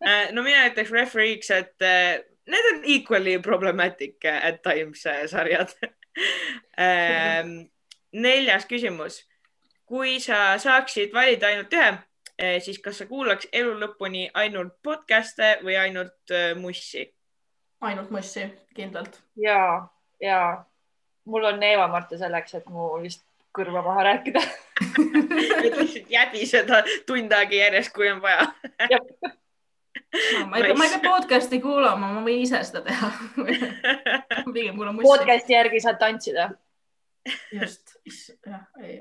[0.00, 5.74] Äh, no mina ütleks referee'iks, et äh, need on equally problematic at times äh, sarjad
[8.12, 9.24] neljas küsimus.
[9.88, 11.92] kui sa saaksid valida ainult ühe,
[12.38, 17.06] eh, siis kas sa kuulaks elu lõpuni ainult podcast'e või ainult eh, mussi?
[17.80, 18.44] ainult mussi,
[18.74, 19.22] kindlalt.
[19.36, 19.88] ja,
[20.20, 20.64] ja
[21.24, 23.24] mul on Eeva-Marta selleks, et mu vist
[23.56, 24.42] kõrva maha rääkida
[25.78, 28.46] lihtsalt jäbi seda tund aega järjest, kui on vaja
[28.92, 33.12] no, ma ei pea, ma ei pea podcast'i kuulama, ma võin ise seda teha
[34.56, 35.08] pigem kuulan mussi.
[35.08, 36.50] podcast'i järgi saad tantsida.
[37.52, 37.96] just,
[38.46, 39.00] jah, ei.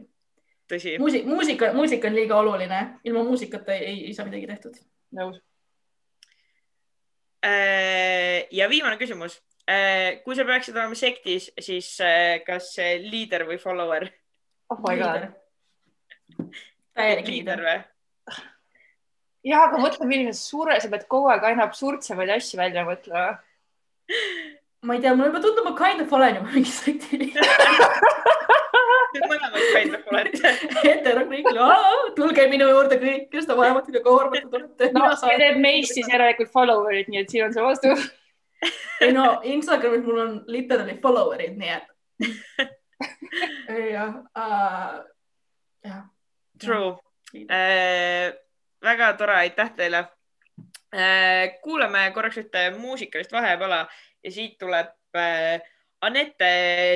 [0.71, 0.97] tõsi.
[0.99, 4.79] muusika, muusika, muusika on liiga oluline, ilma muusikata ei, ei, ei saa midagi tehtud.
[5.17, 5.41] nõus.
[7.45, 9.37] Äh, ja viimane küsimus.
[9.67, 12.71] Äh, kui sa peaksid olema sektis, siis äh, kas
[13.03, 14.07] liider või follower?
[14.71, 15.27] oh my god.
[16.95, 17.77] täielik liider või?
[19.47, 23.37] ja, aga mõtle, milline sure, sa pead kogu aeg aina absurdsemaid asju välja mõtlema.
[24.83, 27.41] ma ei tea, mulle juba tundub, ma kind of olen juba mingi sekti liige
[29.13, 30.51] Te mõlemad kind of olete.
[30.85, 31.47] hetero kõik,
[32.17, 34.89] tulge minu juurde kõik, kes te vaevatega koormatud olete.
[34.93, 38.07] no see teeb meist siis järelikult follower'id, nii et siin on see vastus.
[39.05, 41.87] ei no Instagramis mul on literally follower'id, nii et
[43.95, 44.99] jah uh,,
[45.85, 46.03] jah.
[46.61, 46.97] True
[47.45, 48.35] uh,
[48.83, 50.05] väga tore, aitäh teile.
[50.95, 53.81] Äh, kuulame korraks ühte muusikalist vahepala
[54.23, 55.61] ja siit tuleb äh,
[56.01, 56.49] Anette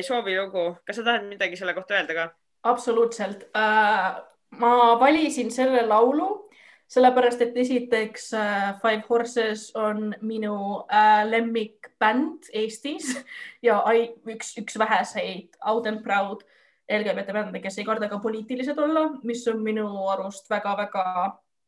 [0.06, 0.76] soovilugu.
[0.86, 2.28] kas sa tahad midagi selle kohta öelda ka?
[2.64, 3.48] absoluutselt.
[3.58, 4.22] Äh,
[4.62, 6.50] ma valisin selle laulu
[6.92, 8.34] sellepärast, et esiteks
[8.82, 10.84] Five Horses on minu
[11.30, 13.14] lemmikbänd Eestis
[13.68, 13.80] ja
[14.28, 16.44] üks, üks väheseid Out and Proud
[16.92, 21.06] LGBT bände, kes ei karda ka poliitilised olla, mis on minu arust väga-väga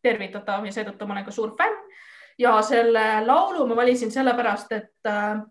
[0.03, 1.79] tervitatav ja seetõttu ma olen ka suur fänn.
[2.39, 5.41] Ja selle laulu ma valisin sellepärast, et äh,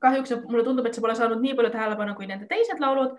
[0.00, 3.16] kahjuks mulle tundub, et see pole saanud nii palju tähelepanu kui nende teised laulud,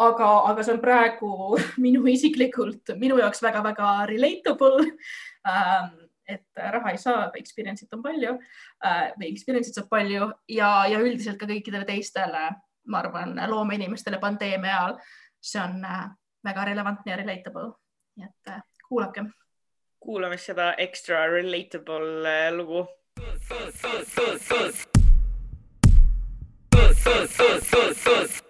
[0.00, 1.32] aga, aga see on praegu
[1.86, 4.86] minu isiklikult, minu jaoks väga-väga relatable
[5.48, 5.98] ähm,
[6.30, 8.36] et raha ei saa, experience'it on palju
[8.86, 12.46] äh, või experience'it saab palju ja, ja üldiselt ka kõikidele teistele,
[12.90, 14.96] ma arvan, loomeinimestele pandeemia ajal.
[15.40, 16.06] see on äh,
[16.46, 17.72] väga relevantne ja relatable.
[18.20, 18.54] nii et
[18.88, 19.24] kuulake
[20.10, 22.88] kuulame seda extra relatable äh, lugu.
[28.10, 28.49] I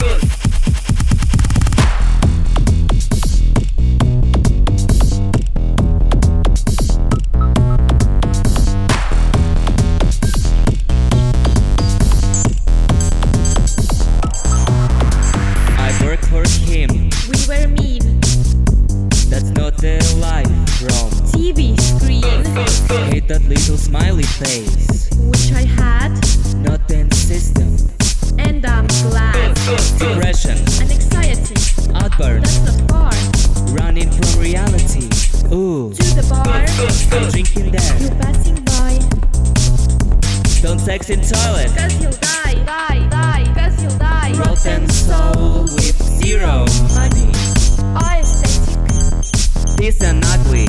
[23.50, 25.10] little smiley face.
[25.18, 26.12] which I had,
[26.62, 27.68] Not in the system.
[28.38, 29.54] and I'm glad.
[29.98, 30.56] Depression.
[30.80, 31.54] And anxiety,
[31.94, 32.42] Outburn.
[32.42, 33.10] that's the far.
[33.74, 35.06] Running from reality.
[35.52, 35.92] Ooh.
[35.92, 36.46] To the bar,
[37.18, 37.96] I'm drinking there.
[38.00, 38.92] you're passing by.
[40.62, 41.70] Don't sex in toilet.
[41.76, 44.32] Cause you'll die, die, die, cause you'll die.
[44.38, 47.30] Rotten soul with zero money.
[47.98, 50.68] Aesthetic, This and ugly.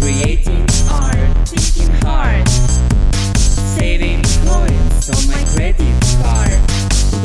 [0.00, 0.77] Creating art,
[2.02, 2.46] thinking
[3.78, 6.58] saving coins on my credit card.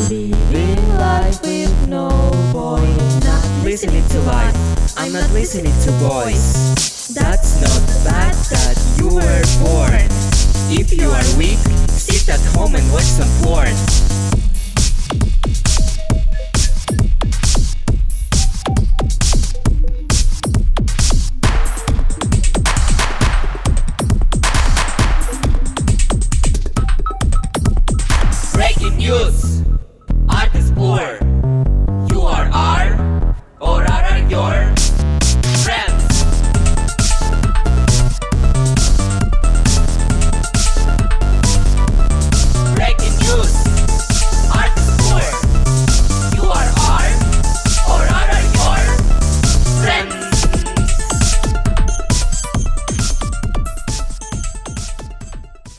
[0.09, 2.09] Living life with no
[2.51, 3.63] point.
[3.63, 4.97] listening to life.
[4.97, 7.13] I'm not listening to boys.
[7.13, 10.07] That's not bad that you were born.
[10.69, 11.59] If you are weak,
[11.89, 14.02] sit at home and watch some porn.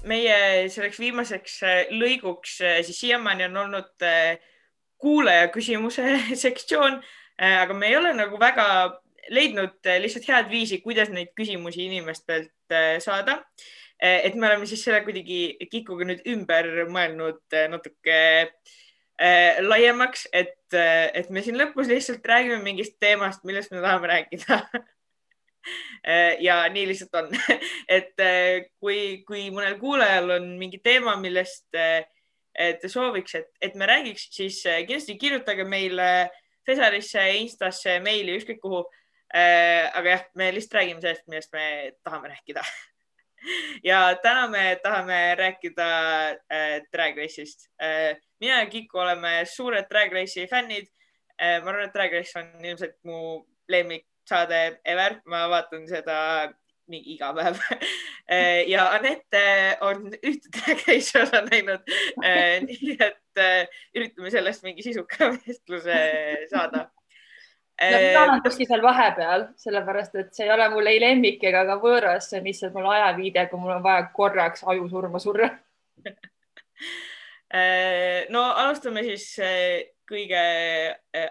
[0.09, 4.37] Meie selleks viimaseks äh, lõiguks äh, siis siiamaani on olnud äh,
[5.01, 6.05] kuulaja küsimuse
[6.45, 7.01] sektsioon,
[7.39, 8.67] aga me ei ole nagu väga
[9.35, 12.53] leidnud lihtsalt head viisi, kuidas neid küsimusi inimestelt
[13.03, 13.41] saada.
[13.99, 18.19] et me oleme siis selle kuidagi Kikuga nüüd ümber mõelnud natuke
[19.67, 24.63] laiemaks, et, et me siin lõpus lihtsalt räägime mingist teemast, millest me tahame rääkida
[26.47, 27.31] ja nii lihtsalt on,
[27.97, 32.05] et äh, kui, kui mõnel kuulajal on mingi teema, millest äh,
[32.55, 36.31] te sooviks, et, et me räägiks, siis kindlasti kirjutage meile
[36.65, 38.85] Cesarisse, Instasse, meili, ükskõik kuhu.
[39.35, 41.65] aga jah, me lihtsalt räägime sellest, millest me
[42.07, 42.63] tahame rääkida.
[43.91, 45.89] ja täna me tahame rääkida
[46.95, 47.67] Drag Race'ist.
[48.41, 50.87] mina ja Kiku oleme suured Drag Race'i fännid.
[51.37, 56.19] ma arvan, et Drag Race on ilmselt mu lemmik saade ever, ma vaatan seda
[56.91, 57.61] mingi iga päev
[58.73, 59.45] ja Anette
[59.85, 61.87] on ühte Race'i osa näinud.
[62.67, 63.43] nii et
[63.97, 65.97] üritame sellest mingi sisuka vestluse
[66.51, 66.87] saada.
[67.81, 71.65] no mina olen kuskil seal vahepeal, sellepärast et see ei ole mul ei lemmik ega
[71.71, 75.51] ka võõras, see on lihtsalt mul ajaviide, kui mul on vaja korraks ajusurma surra.
[78.35, 79.27] no alustame siis
[80.09, 80.41] kõige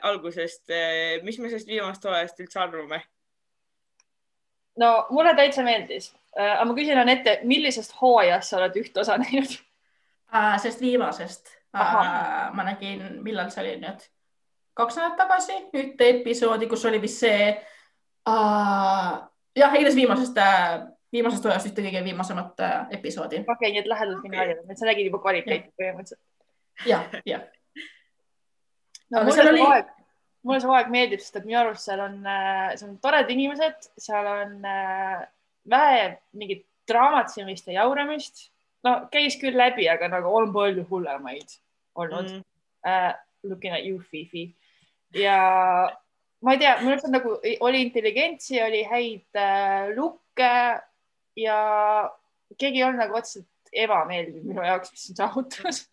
[0.01, 0.71] algusest.
[1.23, 3.03] mis me sellest viimast hooajast üldse arvame?
[4.81, 9.53] no mulle täitsa meeldis, aga ma küsin Anette, millisest hooajast sa oled üht osa näinud?
[10.33, 12.53] Äh, sellest viimasest Ahah.
[12.53, 14.01] ma nägin, millal see oli nüüd,
[14.77, 17.51] kaks nädalat tagasi, ühte episoodi, kus oli vist see
[18.29, 19.11] uh,
[19.57, 20.37] jah, igatahes viimasest,
[21.13, 23.43] viimasest hooajast ühte kõige viimasemat äh, episoodi.
[23.43, 26.21] okei okay,, nii et lähedalt minna välja, et sa nägid juba kvaliteeti põhimõtteliselt.
[26.89, 27.45] jah, jah.
[29.13, 29.91] No mulle oli- hooaeg,
[30.43, 32.19] mulle see hooaeg meeldib, sest et minu arust seal on,
[32.75, 35.23] seal on toredad inimesed, seal on äh,
[35.69, 36.07] vähe
[36.39, 38.49] mingit draamatsemist ja jauramist.
[38.83, 41.59] no käis küll läbi, aga nagu on palju hullemaid
[41.95, 42.49] olnud mm..
[42.83, 43.13] Uh,
[43.47, 44.49] looking at you, Fifi.
[45.15, 45.37] ja
[46.43, 50.51] ma ei tea, minu arust on nagu oli intelligentsi, oli häid äh, lukke
[51.39, 51.57] ja
[52.57, 55.85] keegi ei olnud nagu otseselt ebameeldiv minu jaoks, mis siin saavutas.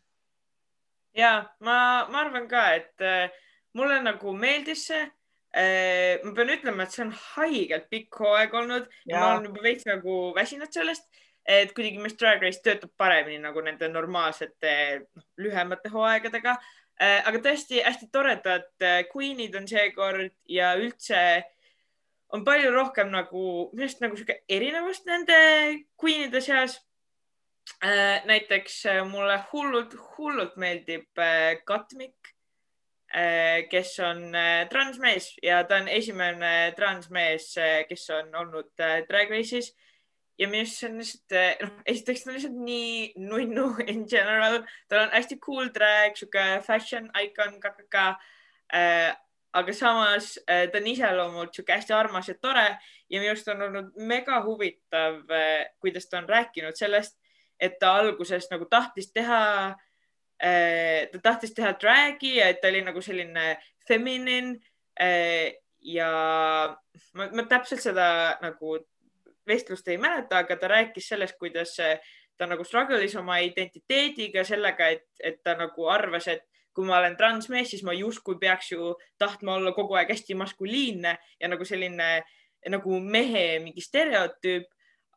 [1.17, 1.79] Ja ma,
[2.11, 3.31] ma arvan ka, et äh,
[3.77, 6.19] mulle nagu meeldis see äh,.
[6.25, 9.65] ma pean ütlema, et see on haigelt pikk hooaeg olnud ja, ja ma olen juba
[9.67, 11.09] veits nagu väsinud sellest,
[11.47, 16.57] et kuidagi Miss Drag Race töötab paremini nagu nende normaalsete noh, lühemate hooaegadega
[17.01, 17.23] äh,.
[17.25, 18.69] aga tõesti hästi toredad
[19.11, 21.25] queen'id on seekord ja üldse
[22.31, 23.43] on palju rohkem nagu,
[23.73, 25.39] minu arust nagu sihuke erinevust nende
[25.99, 26.79] queen'ide seas
[28.27, 32.35] näiteks äh, mulle hullult, hullult meeldib äh, Katmik,
[33.71, 37.55] kes on äh, transmees ja ta on esimene transmees,
[37.89, 39.73] kes on olnud äh, Drag Race'is.
[40.39, 44.63] ja minu arust see on lihtsalt, noh, esiteks ta on lihtsalt nii nunnu in general,
[44.89, 48.05] tal on hästi cool drag, sihuke fashion icon, KKK.
[49.53, 52.69] aga samas äh, ta on iseloomult sihuke hästi armas ja tore
[53.11, 55.25] ja minu arust on olnud mega huvitav,
[55.83, 57.20] kuidas ta on rääkinud sellest,
[57.61, 59.41] et ta alguses nagu tahtis teha,
[60.41, 63.57] ta tahtis teha drag'i ja et ta oli nagu selline
[63.89, 64.59] feminine.
[65.81, 66.09] ja
[67.15, 68.79] ma, ma täpselt seda nagu
[69.49, 71.77] vestlust ei mäleta, aga ta rääkis sellest, kuidas
[72.37, 76.45] ta nagu struggle'is oma identiteediga sellega, et, et ta nagu arvas, et
[76.77, 81.17] kui ma olen transmees, siis ma justkui peaks ju tahtma olla kogu aeg hästi maskuliinne
[81.41, 82.11] ja nagu selline
[82.71, 84.69] nagu mehe mingi stereotüüp.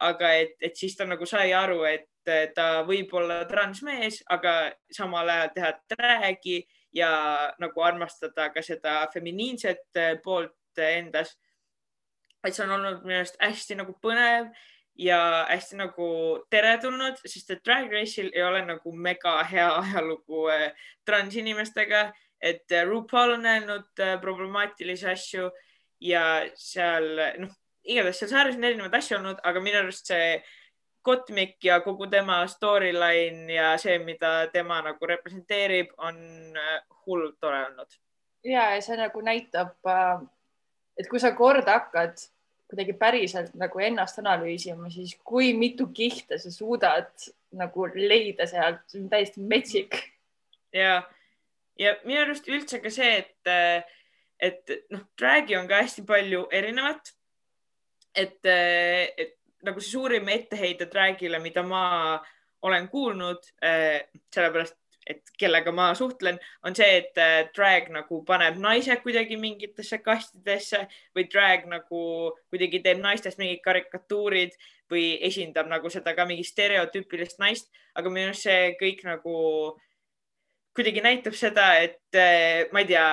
[0.04, 2.10] aga et, et siis ta nagu sai aru, et
[2.56, 6.60] ta võib olla transmees, aga samal ajal teha drag'i
[6.94, 7.14] ja
[7.60, 11.38] nagu armastada ka seda feminiinset poolt endas.
[12.44, 14.50] et see on olnud minu arust hästi nagu põnev
[15.00, 16.08] ja hästi nagu
[16.54, 20.72] teretulnud, sest et Drag Race'il ei ole nagu mega hea ajalugu eh,
[21.06, 22.12] transinimestega.
[22.44, 25.50] et äh, RuPaul on öelnud äh, problemaatilisi asju
[26.02, 27.06] ja seal
[27.40, 27.54] noh,
[27.88, 30.42] igatahes seal saares on erinevaid asju olnud, aga minu arust see
[31.04, 36.18] Kotmik ja kogu tema storyline ja see, mida tema nagu representeerib, on
[36.58, 37.98] äh, hullult tore olnud.
[38.44, 39.76] ja, ja see nagu näitab,
[41.00, 42.24] et kui sa kord hakkad
[42.74, 47.12] kuidagi päriselt nagu ennast analüüsima, siis kui mitu kihte sa suudad
[47.54, 50.00] nagu leida sealt, see on täiesti metsik.
[50.74, 51.04] ja,
[51.80, 53.92] ja minu arust üldse ka see, et,
[54.40, 57.14] et noh, drag'i on ka hästi palju erinevat.
[58.16, 61.84] et, et nagu see suurim etteheide drag'ile, mida ma
[62.64, 69.02] olen kuulnud, sellepärast et kellega ma suhtlen, on see, et äh, drag nagu paneb naised
[69.04, 70.86] kuidagi mingitesse kastidesse
[71.16, 72.04] või drag nagu
[72.54, 74.56] kuidagi teeb naistest mingid karikatuurid
[74.92, 79.36] või esindab nagu seda ka mingi stereotüüpilist naist, aga minu arust see kõik nagu
[80.74, 83.08] kuidagi näitab seda, et äh, ma ei tea,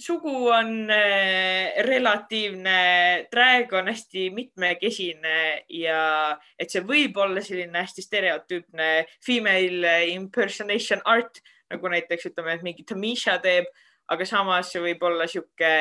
[0.00, 8.02] sugu on äh, relatiivne, drag on hästi mitmekesine ja et see võib olla selline hästi
[8.02, 8.88] stereotüüpne
[9.24, 11.40] female impersonation art,
[11.70, 13.70] nagu näiteks ütleme, et mingi Tamisha teeb,
[14.10, 15.72] aga samas see võib olla sihuke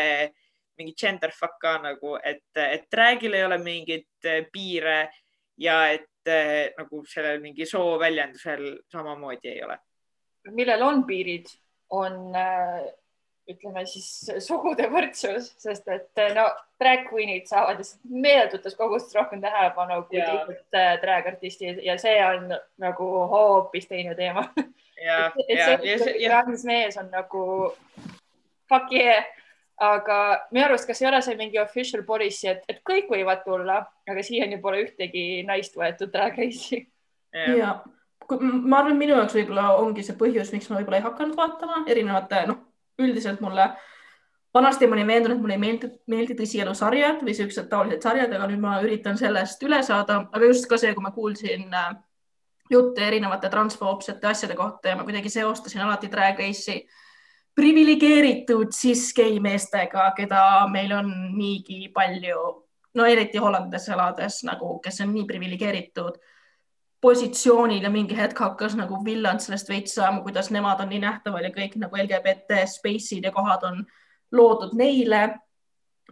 [0.78, 5.07] mingi gender fuck ka nagu, et, et drag'il ei ole mingeid äh, piire
[5.61, 9.78] ja et äh, nagu sellel mingi sooväljendusel samamoodi ei ole.
[10.53, 11.49] millel on piirid,
[11.89, 12.36] on
[13.49, 14.07] ütleme siis
[14.45, 16.45] sugude võrdsus, sest et no
[16.79, 22.15] drag queen'id saavad lihtsalt meeletutes kogustes rohkem tähelepanu kui teised äh, drag artistid ja see
[22.23, 24.47] on nagu hoopis teine teema.
[24.55, 27.45] et, et see, see trans mees on nagu
[28.71, 29.27] fuck yeah,
[29.83, 30.19] aga
[30.51, 34.23] minu arust, kas ei ole see mingi official policy, et, et kõik võivad tulla, aga
[34.23, 36.85] siiani pole ühtegi naist võetud drag race'i.
[37.59, 37.81] ja
[38.39, 42.45] ma arvan, minu jaoks võib-olla ongi see põhjus, miks ma võib-olla ei hakanud vaatama erinevate
[42.47, 42.69] noh
[43.01, 43.69] üldiselt mulle,
[44.53, 48.61] vanasti ma olin veendunud, mulle ei meeldi, meeldi tõsielusarjad või siuksed taolised sarjad, aga nüüd
[48.61, 51.93] ma üritan sellest üle saada, aga just ka see, kui ma kuulsin äh,
[52.71, 56.83] jutte erinevate transfoobsete asjade kohta ja ma kuidagi seostasin alati Drag Race'i
[57.55, 62.45] priviligeeritud cis-gei meestega, keda meil on niigi palju,
[62.97, 66.17] no eriti Hollandis elades nagu, kes on nii priviligeeritud
[67.04, 71.43] positsioonil ja mingi hetk hakkas nagu villand sellest veits saama, kuidas nemad on nii nähtaval
[71.43, 73.82] ja kõik nagu LGBT space'id ja kohad on
[74.32, 75.24] loodud neile.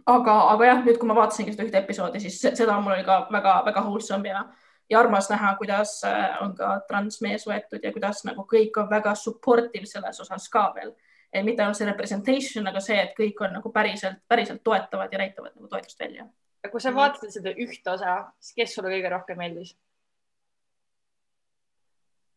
[0.06, 3.20] aga, aga jah, nüüd, kui ma vaatasingi seda ühte episoodi, siis seda mul oli ka
[3.32, 4.42] väga-väga wholesome ja,
[4.90, 9.14] ja armas näha, kuidas äh, on ka transmees võetud ja kuidas nagu kõik on väga
[9.18, 10.92] supportive selles osas ka veel.
[11.44, 15.54] mitte ainult see representation, aga see, et kõik on nagu päriselt, päriselt toetavad ja näitavad
[15.54, 16.26] nagu toetust välja.
[16.70, 19.72] kui sa vaatasid seda ühte osa, siis kes sulle kõige rohkem meeldis?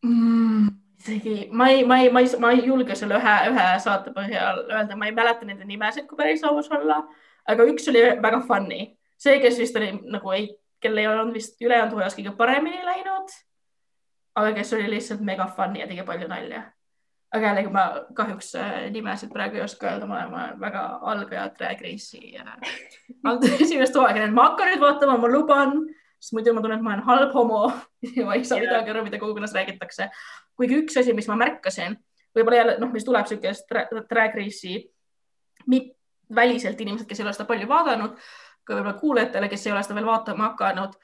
[0.06, 0.66] Mm,?
[1.06, 4.62] isegi ma ei, ma ei, ma ei, ma ei julge selle ühe, ühe saate põhjal
[4.66, 7.02] öelda, ma ei mäleta nende nimesid, kui päris aus olla,
[7.46, 8.86] aga üks oli väga funny,
[9.20, 10.48] see, kes vist oli nagu ei,
[10.82, 13.34] kel ei olnud vist ülejäänud hooajas kõige paremini läinud.
[14.36, 16.62] aga kes oli lihtsalt mega funny ja tegi palju nalja.
[17.32, 17.84] aga jällegi ma
[18.16, 22.34] kahjuks äh, nimesid praegu ei oska öelda, ma olen väga algaja Drag Race'i
[23.64, 25.78] esimest hooaega, ma hakkan nüüd vaatama, ma luban
[26.20, 27.62] sest muidu ma tunnen, et ma olen halb homo
[28.16, 28.68] ja ma ei saa yeah.
[28.68, 30.10] midagi aru, mida kogukonnas räägitakse.
[30.56, 31.98] kuigi üks asi, mis ma märkasin,
[32.36, 33.72] võib-olla jälle noh, mis tuleb niisugust
[34.10, 34.80] drag race'i
[36.34, 38.16] väliselt inimesed, kes ei ole seda palju vaadanud,
[38.64, 40.96] ka võib-olla kuulajatele, kes ei ole seda veel vaatama hakanud.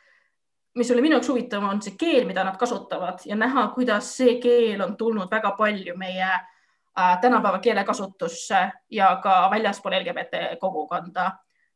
[0.74, 4.38] mis oli minu jaoks huvitav, on see keel, mida nad kasutavad ja näha, kuidas see
[4.40, 11.30] keel on tulnud väga palju meie äh, tänapäeva keelekasutusse ja ka väljaspool LGBT kogukonda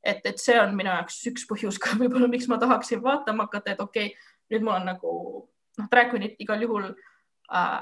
[0.06, 3.74] et, et see on minu jaoks üks põhjus ka võib-olla, miks ma tahaksin vaatama hakata,
[3.74, 5.12] et okei okay,, nüüd mul on nagu
[5.80, 7.80] noh, drag queen'id igal juhul äh,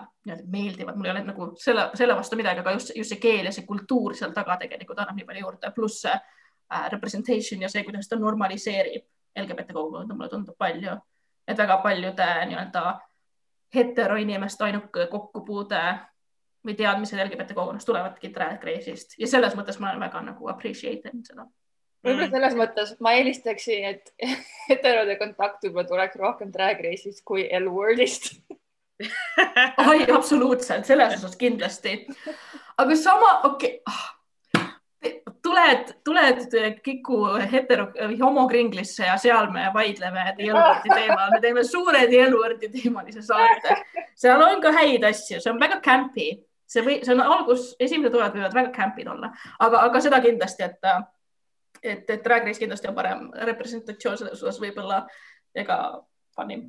[0.51, 3.55] meeldivad, mul ei ole nagu selle, selle vastu midagi, aga just, just see keel ja
[3.55, 7.85] see kultuur seal taga tegelikult annab nii palju juurde, pluss see äh, representation ja see,
[7.87, 9.05] kuidas ta normaliseerib
[9.43, 10.95] LGBT kogukonda, mulle tundub palju,
[11.49, 12.85] et väga paljude nii-öelda
[13.75, 15.83] heteroinimeste ainuke kokkupuude
[16.65, 19.19] või teadmised LGBT kogukonnast tulevadki drag race'ist.
[19.19, 21.45] Ja selles mõttes ma olen väga nagu appreciate inud seda
[22.05, 22.35] võib-olla mm.
[22.37, 24.13] selles mõttes ma eelistaksin, et
[24.71, 28.35] heterode kontakt võib-olla tuleks rohkem drag race'ist kui L-word'ist
[29.89, 32.07] oi, absoluutselt, selles osas kindlasti.
[32.79, 35.21] aga sama, okei okay.
[35.43, 37.89] tuled, tuled Kiku hetero,
[38.21, 43.81] homokringlisse ja seal me vaidleme L-wordi teemal, me teeme suure L-wordi teemalise saate.
[44.17, 46.31] seal on ka häid asju, see on väga campy,
[46.67, 50.71] see või, see on algus, esimesed hooajad võivad väga camp'id olla, aga, aga seda kindlasti,
[50.71, 50.95] et
[51.85, 55.05] et, et Drag Race kindlasti on parem representatsioon selles osas võib-olla
[55.55, 55.77] ega
[56.35, 56.65] funnim.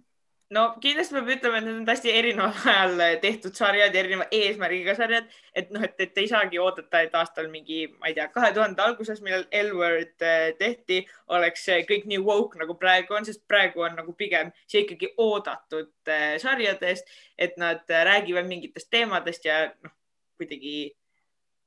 [0.55, 4.93] no kindlasti peab ütlema, et need on hästi erineval ajal tehtud sarjad ja erineva eesmärgiga
[4.97, 8.51] sarjad, et noh, et, et ei saagi oodata, et aastal mingi, ma ei tea, kahe
[8.53, 11.01] tuhande alguses, millal L-Word äh, tehti,
[11.33, 15.15] oleks see kõik nii woke nagu praegu on, sest praegu on nagu pigem see ikkagi
[15.17, 19.95] oodatud äh, sarjadest, et nad räägivad mingitest teemadest ja noh,
[20.37, 20.91] kuidagi,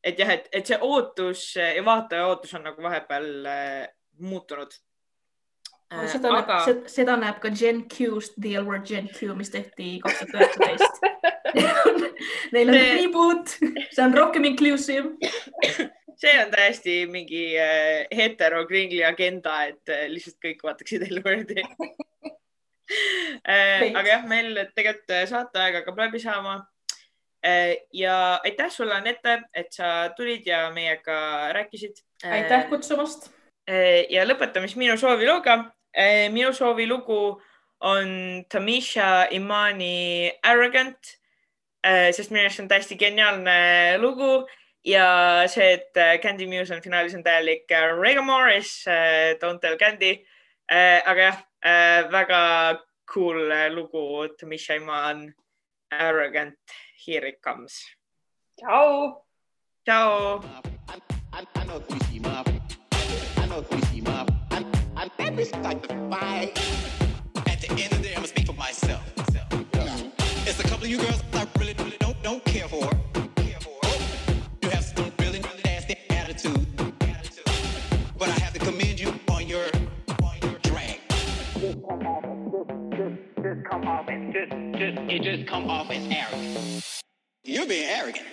[0.05, 3.26] et jah, et, et see ootus ja vaataja ootus on nagu vahepeal
[4.18, 4.76] muutunud
[5.88, 6.59] Äh, seda aga...
[6.66, 10.34] näeb, seda, näeb ka Gen Q-st, The L Word Gen Q, mis tehti kaks tuhat
[10.36, 10.94] üheksateist.
[12.53, 13.55] Neil on reboot,
[13.94, 15.14] see on rohkem inclusive.
[16.18, 21.62] see on täiesti mingi äh, hetero-kringli agenda, et äh, lihtsalt kõik vaataksid L Wordi
[23.49, 26.66] äh, aga jah, meil tegelikult äh, saateaeg hakkab läbi saama äh,.
[27.93, 32.01] Ja aitäh sulle, Anette, et sa tulid ja meiega rääkisid.
[32.24, 33.30] aitäh kutsumast
[34.11, 35.59] ja lõpetame siis minu soovilooga.
[36.32, 37.41] Minu soovilugu
[37.80, 38.09] on
[38.51, 41.14] Tamisha Imani Arrogant,
[41.84, 44.47] sest minu arust on täiesti geniaalne lugu
[44.86, 47.70] ja see, et Candy Muse on finaalis on täielik
[48.01, 48.84] Regan Morris,
[49.43, 50.24] Don't tell Candy.
[50.68, 51.39] aga jah,
[52.12, 52.43] väga
[53.07, 55.32] cool lugu, Tamisha Iman
[55.91, 56.59] Arrogant,
[56.99, 57.80] here it comes.
[65.38, 66.59] very satisfied.
[67.46, 69.03] At the end of the day, I'm gonna speak for myself.
[70.46, 72.90] It's a couple of you girls I really, really don't don't care for.
[74.62, 76.66] You have some really, really nasty attitude.
[78.18, 79.66] But I have to commend you on your
[80.24, 81.01] on your drag.
[83.43, 86.84] Just come off, as just, just it just come off as arrogant.
[87.45, 88.26] You're being arrogant.